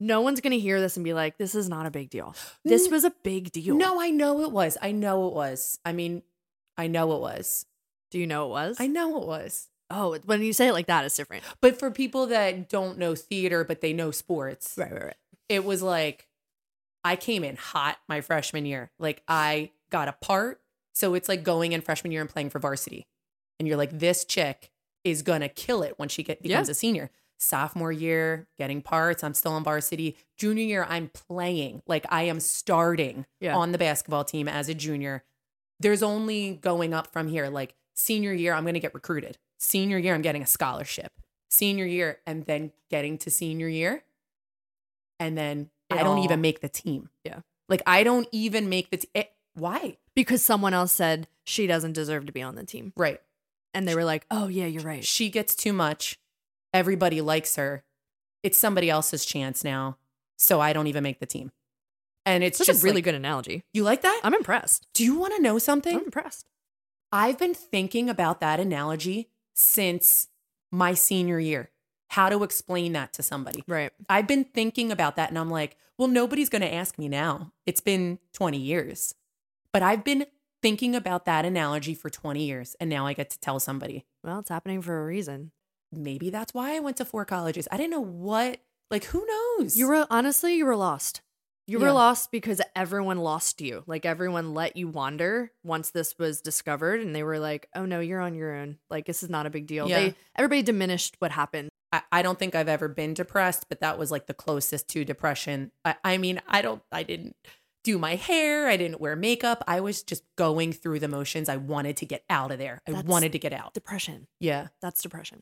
[0.00, 2.34] No one's going to hear this and be like, this is not a big deal.
[2.64, 2.92] This mm.
[2.92, 3.76] was a big deal.
[3.76, 4.76] No, I know it was.
[4.80, 5.78] I know it was.
[5.84, 6.22] I mean,
[6.76, 7.66] I know it was.
[8.10, 8.76] Do you know it was?
[8.80, 9.68] I know it was.
[9.90, 11.42] oh, when you say it like that, it's different.
[11.60, 15.16] But for people that don't know theater but they know sports, Right, right, right.
[15.48, 16.28] it was like
[17.04, 18.90] I came in hot my freshman year.
[18.98, 20.60] Like I got a part.
[20.94, 23.06] So it's like going in freshman year and playing for varsity.
[23.58, 24.70] And you're like, this chick
[25.04, 26.72] is gonna kill it when she get becomes Yeah.
[26.72, 27.10] a senior.
[27.38, 29.22] Sophomore year, getting parts.
[29.22, 30.16] I'm still on varsity.
[30.36, 31.82] Junior year, I'm playing.
[31.86, 33.56] Like I am starting Yeah.
[33.56, 35.24] on the basketball team as a junior.
[35.80, 37.48] There's only going up from here.
[37.48, 39.38] Like senior year, I'm gonna get recruited.
[39.58, 41.12] Senior year, I'm getting a scholarship.
[41.48, 44.04] Senior year, and then getting to senior year.
[45.20, 47.08] And then I don't all- even make the team.
[47.24, 47.40] Yeah.
[47.68, 49.24] Like I don't even make the team.
[49.54, 49.96] Why?
[50.14, 52.92] Because someone else said she doesn't deserve to be on the team.
[52.96, 53.20] Right.
[53.74, 55.04] And they were like, oh, yeah, you're right.
[55.04, 56.18] She gets too much.
[56.72, 57.84] Everybody likes her.
[58.42, 59.96] It's somebody else's chance now.
[60.36, 61.50] So I don't even make the team.
[62.24, 63.64] And it's That's just a really like- good analogy.
[63.72, 64.20] You like that?
[64.22, 64.86] I'm impressed.
[64.94, 65.96] Do you want to know something?
[65.96, 66.48] I'm impressed.
[67.10, 70.28] I've been thinking about that analogy since
[70.70, 71.70] my senior year.
[72.10, 73.64] How to explain that to somebody.
[73.66, 73.92] Right.
[74.08, 77.52] I've been thinking about that and I'm like, well, nobody's going to ask me now.
[77.66, 79.14] It's been 20 years.
[79.72, 80.26] But I've been
[80.62, 84.04] thinking about that analogy for 20 years and now I get to tell somebody.
[84.22, 85.50] Well, it's happening for a reason.
[85.92, 87.66] Maybe that's why I went to four colleges.
[87.70, 88.60] I didn't know what,
[88.90, 89.76] like, who knows?
[89.76, 91.22] You were honestly, you were lost.
[91.66, 91.92] You were Yeah.
[91.92, 93.84] lost because everyone lost you.
[93.86, 98.00] Like everyone let you wander once this was discovered, and they were like, "Oh no,
[98.00, 98.78] you're on your own.
[98.88, 99.98] Like this is not a big deal." Yeah.
[100.00, 101.68] They everybody diminished what happened.
[101.92, 105.04] I, I don't think I've ever been depressed, but that was like the closest to
[105.04, 105.70] depression.
[105.84, 107.36] I, I mean, I don't, I didn't
[107.84, 108.66] do my hair.
[108.66, 109.62] I didn't wear makeup.
[109.68, 111.50] I was just going through the motions.
[111.50, 112.80] I wanted to get out of there.
[112.88, 113.74] I That's- wanted to get out.
[113.74, 114.26] Depression.
[114.40, 114.68] Yeah.
[114.80, 115.40] That's depression.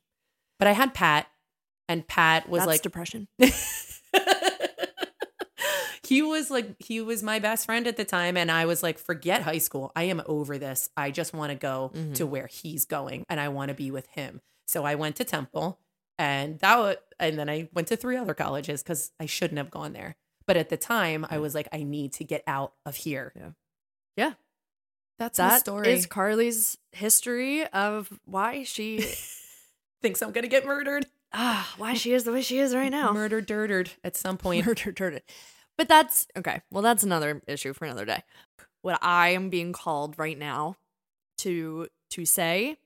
[0.59, 1.27] But I had Pat,
[1.89, 3.29] and Pat was That's like, depression.
[6.07, 8.37] he was like, he was my best friend at the time.
[8.37, 9.91] And I was like, forget high school.
[9.97, 10.89] I am over this.
[10.97, 12.15] I just want to go Mhm.
[12.17, 14.41] to where he's going and I want to be with him.
[14.69, 15.81] So I went to Temple
[16.19, 19.71] and that was, and then I went to three other colleges because I shouldn't have
[19.71, 20.17] gone there.
[20.47, 23.33] But at the time, I was like, I need to get out of here.
[23.35, 23.51] Yeah.
[24.17, 24.33] Yeah.
[25.19, 25.93] That's the That story.
[25.93, 28.99] is Carly's history of why she
[30.03, 31.07] Thinks I'm gonna get murdered.
[31.33, 33.13] ah why she is the way she is right now.
[33.13, 34.67] Murdered, dirtered at some point.
[34.67, 35.21] Murder, murder.
[35.77, 36.63] But that's okay.
[36.71, 38.23] Well, that's another issue for another day.
[38.83, 40.77] What I am being called right now
[41.39, 42.77] to to say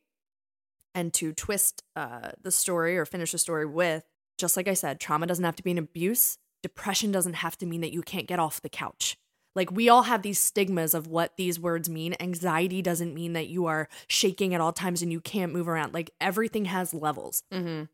[0.95, 4.05] and to twist uh, the story or finish the story with,
[4.39, 6.39] just like I said, trauma doesn't have to be an abuse.
[6.63, 9.17] Depression doesn't have to mean that you can't get off the couch.
[9.57, 12.15] Like we all have these stigmas of what these words mean.
[12.21, 15.93] Anxiety doesn't mean that you are shaking at all times and you can't move around.
[15.93, 17.43] Like everything has levels.
[17.53, 17.85] Mm-hmm.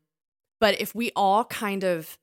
[0.59, 2.17] But if we all kind of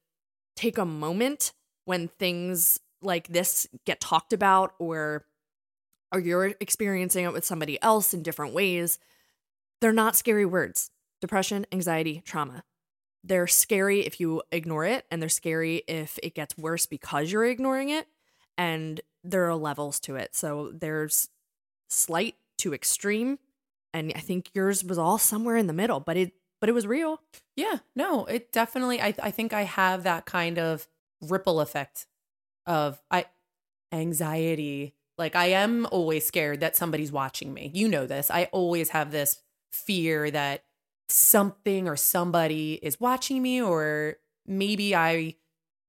[0.57, 1.53] take a moment
[1.85, 5.27] when things like this get talked about or
[6.13, 9.01] or you're experiencing it with somebody else in different ways,
[9.81, 10.93] they're not scary words.
[11.21, 12.63] Depression, anxiety, trauma.
[13.25, 17.47] They're scary if you ignore it and they're scary if it gets worse because you're
[17.47, 18.07] ignoring it
[18.57, 20.37] and there are levels to it.
[20.37, 21.29] So there's
[21.91, 23.39] slight to extreme
[23.93, 26.87] and I think yours was all somewhere in the middle, but it but it was
[26.87, 27.21] real.
[27.57, 29.01] Yeah, no, it definitely.
[29.01, 30.89] I I think I have that kind of
[31.23, 32.07] ripple effect
[32.67, 33.27] of I
[33.93, 34.95] anxiety.
[35.19, 37.71] Like I am always scared that somebody's watching me.
[37.75, 38.31] You know this.
[38.31, 39.41] I always have this
[39.73, 40.65] fear that
[41.09, 44.17] something or somebody is watching me, or
[44.47, 45.37] maybe I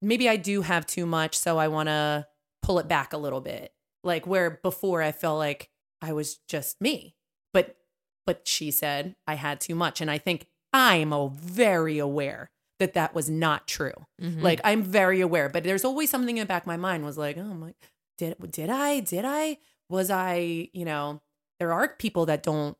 [0.01, 2.27] maybe I do have too much, so I want to
[2.65, 3.73] pull it back a little bit.
[4.03, 5.69] Like where before I felt like
[6.01, 7.15] I was just me,
[7.53, 7.77] but
[8.25, 13.15] but she said I had too much, and I think I'm very aware that that
[13.15, 13.93] was not true.
[14.21, 14.41] Mm-hmm.
[14.41, 17.17] Like I'm very aware, but there's always something in the back of my mind was
[17.17, 17.73] like, oh my,
[18.17, 19.57] did did I did I
[19.89, 21.21] was I you know
[21.59, 22.77] there are people that don't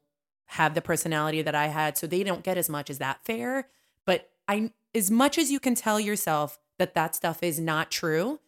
[0.48, 2.90] have the personality that I had, so they don't get as much.
[2.90, 3.68] Is that fair?
[4.06, 8.40] But I, as much as you can tell yourself that that stuff is not true,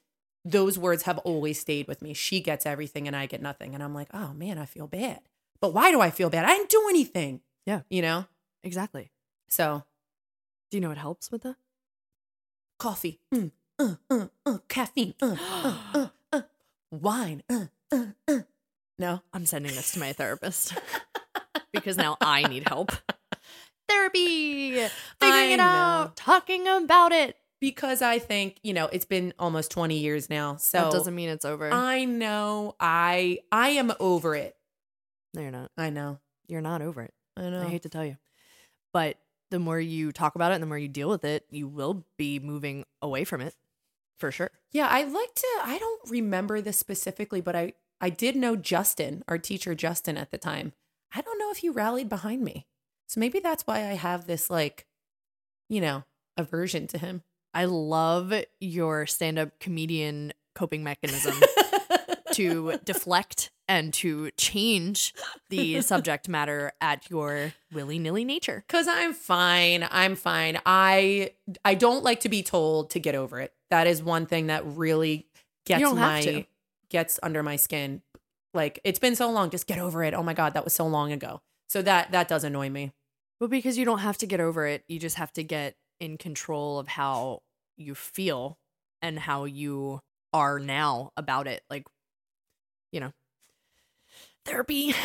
[0.49, 2.13] those words have always stayed with me.
[2.13, 3.73] She gets everything and I get nothing.
[3.73, 5.19] And I'm like, oh man, I feel bad.
[5.59, 6.45] But why do I feel bad?
[6.45, 7.41] I didn't do anything.
[7.65, 7.81] Yeah.
[7.89, 8.25] You know?
[8.63, 9.11] Exactly.
[9.49, 9.83] So
[10.71, 11.55] Do you know what helps with that?
[12.79, 15.35] coffee, mm, uh, uh, uh, caffeine, uh,
[15.95, 16.41] uh, uh,
[16.91, 17.41] wine.
[18.99, 19.21] No.
[19.33, 20.77] I'm sending this to my therapist
[21.73, 22.91] because now I need help.
[23.89, 24.91] Therapy, figuring
[25.21, 25.63] I it know.
[25.63, 27.35] out, talking about it.
[27.59, 30.57] Because I think, you know, it's been almost 20 years now.
[30.57, 31.71] So that doesn't mean it's over.
[31.71, 34.55] I know I I am over it.
[35.33, 35.71] no, you're not.
[35.77, 36.19] I know.
[36.47, 37.13] You're not over it.
[37.35, 37.61] I know.
[37.61, 38.17] I hate to tell you.
[38.93, 39.17] But
[39.49, 42.05] the more you talk about it and the more you deal with it, you will
[42.17, 43.55] be moving away from it
[44.17, 44.51] for sure.
[44.71, 49.23] Yeah, I like to I don't remember this specifically, but I I did know Justin,
[49.27, 50.73] our teacher Justin at the time.
[51.13, 52.67] I don't know if he rallied behind me.
[53.07, 54.85] So maybe that's why I have this like
[55.69, 56.03] you know,
[56.37, 57.23] aversion to him.
[57.57, 61.33] I love your stand up comedian coping mechanism
[62.33, 65.15] to deflect and to change
[65.49, 68.63] the subject matter at your willy nilly nature.
[68.69, 69.87] Cuz I'm fine.
[69.89, 70.61] I'm fine.
[70.67, 71.31] I
[71.65, 73.55] I don't like to be told to get over it.
[73.71, 75.25] That is one thing that really
[75.65, 76.45] gets my
[76.91, 78.03] gets under my skin.
[78.53, 80.13] Like it's been so long, just get over it.
[80.13, 81.41] Oh my god, that was so long ago.
[81.69, 82.91] So that that does annoy me.
[83.39, 86.17] Well, because you don't have to get over it, you just have to get in
[86.17, 87.41] control of how
[87.78, 88.57] you feel
[89.01, 90.01] and how you
[90.34, 91.63] are now about it.
[91.69, 91.86] Like,
[92.91, 93.11] you know,
[94.45, 94.93] therapy.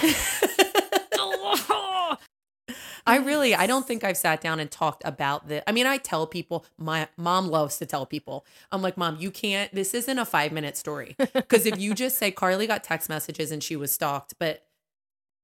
[3.04, 5.62] I really, I don't think I've sat down and talked about this.
[5.66, 9.32] I mean, I tell people, my mom loves to tell people, I'm like, Mom, you
[9.32, 11.16] can't, this isn't a five minute story.
[11.32, 14.62] Because if you just say Carly got text messages and she was stalked, but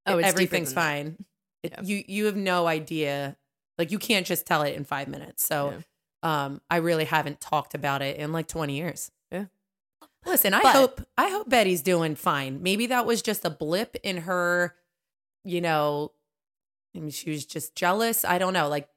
[0.06, 1.16] Oh, everything's fine,
[1.64, 1.82] it- Yeah.
[1.82, 3.36] you, you have no idea.
[3.76, 5.44] Like, you can't just tell it in five minutes.
[5.44, 5.82] So,
[6.22, 9.10] um, I really haven't talked about it in like 20 years.
[9.30, 9.46] Yeah.
[10.26, 12.62] Listen, I But- hope, I hope Betty's doing fine.
[12.62, 14.74] Maybe that was just a blip in her,
[15.44, 16.12] you know,
[16.96, 18.24] I mean, she was just jealous.
[18.24, 18.68] I don't know.
[18.68, 18.88] Like,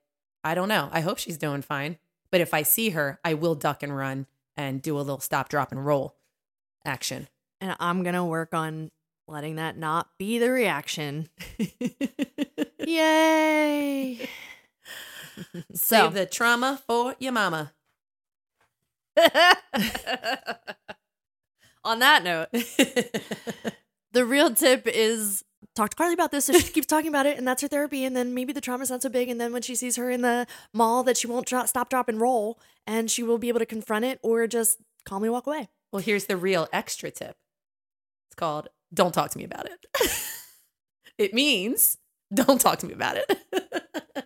[0.44, 0.90] I don't know.
[0.92, 1.98] I hope she's doing fine.
[2.32, 4.26] But if I see her, I will duck and run
[4.58, 6.16] and do a little stop, drop, and roll
[6.86, 7.28] action.
[7.60, 8.90] and I'm going to work on
[9.28, 11.30] letting that not be the reaction.
[12.80, 14.28] Yay.
[15.74, 17.74] So, Save the trauma for your mama.
[21.84, 22.48] on that note,
[24.12, 25.44] the real tip is
[25.76, 26.46] talk to Carly about this.
[26.46, 28.06] So she keeps talking about it, and that's her therapy.
[28.06, 29.30] And then maybe the trauma's not so big.
[29.30, 32.20] And then when she sees her in the mall, that she won't stop, drop, and
[32.22, 35.70] roll, and she will be able to confront it or just calmly walk away.
[35.92, 37.36] well, here's the real extra tip.
[38.30, 39.86] It's called "Don't talk to me about it."
[41.18, 41.98] it means
[42.34, 44.21] don't talk to me about it.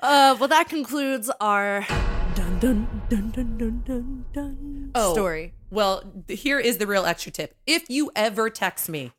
[0.00, 1.86] Uh, well, that concludes our
[2.34, 5.12] dun dun dun dun dun dun dun Oh.
[5.12, 5.52] story.
[5.70, 7.54] well, here is the real extra tip.
[7.66, 9.12] If you ever text me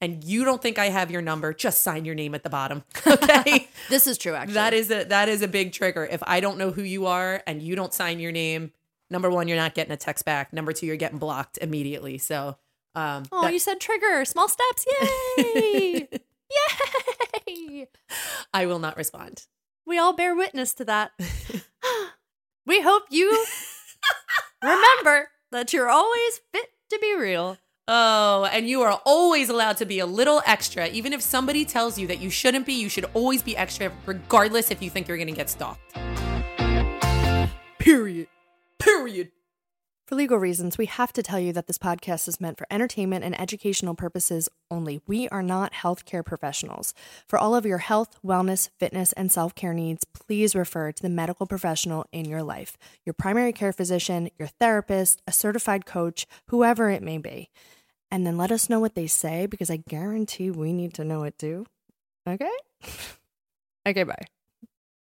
[0.00, 2.82] and you don't think I have your number, just sign your name at the bottom.
[3.06, 3.68] Okay.
[3.88, 4.54] This is true, actually.
[4.54, 6.04] That is a that is a big trigger.
[6.10, 8.72] If I don't know who you are and you don't sign your name,
[9.10, 10.52] number one, you're not getting a text back.
[10.52, 12.18] Number two, you're getting blocked immediately.
[12.18, 12.56] So,
[12.96, 14.24] um, Oh, that- you said trigger.
[14.24, 14.84] Small steps.
[15.38, 16.08] Yay!
[16.10, 16.18] Yay!
[17.46, 17.86] Yay!
[18.52, 19.46] I will not respond.
[19.86, 21.12] We all bear witness to that.
[22.66, 23.44] we hope you
[24.62, 27.58] remember that you're always fit to be real.
[27.88, 30.88] Oh, and you are always allowed to be a little extra.
[30.88, 34.72] Even if somebody tells you that you shouldn't be, you should always be extra, regardless
[34.72, 35.80] if you think you're going to get stalked.
[37.78, 38.26] Period.
[38.80, 39.30] Period.
[40.06, 43.24] For legal reasons, we have to tell you that this podcast is meant for entertainment
[43.24, 45.00] and educational purposes only.
[45.08, 46.94] We are not healthcare professionals.
[47.26, 51.08] For all of your health, wellness, fitness, and self care needs, please refer to the
[51.08, 56.88] medical professional in your life your primary care physician, your therapist, a certified coach, whoever
[56.88, 57.50] it may be.
[58.08, 61.24] And then let us know what they say because I guarantee we need to know
[61.24, 61.66] it too.
[62.28, 62.52] Okay?
[63.88, 64.26] okay, bye.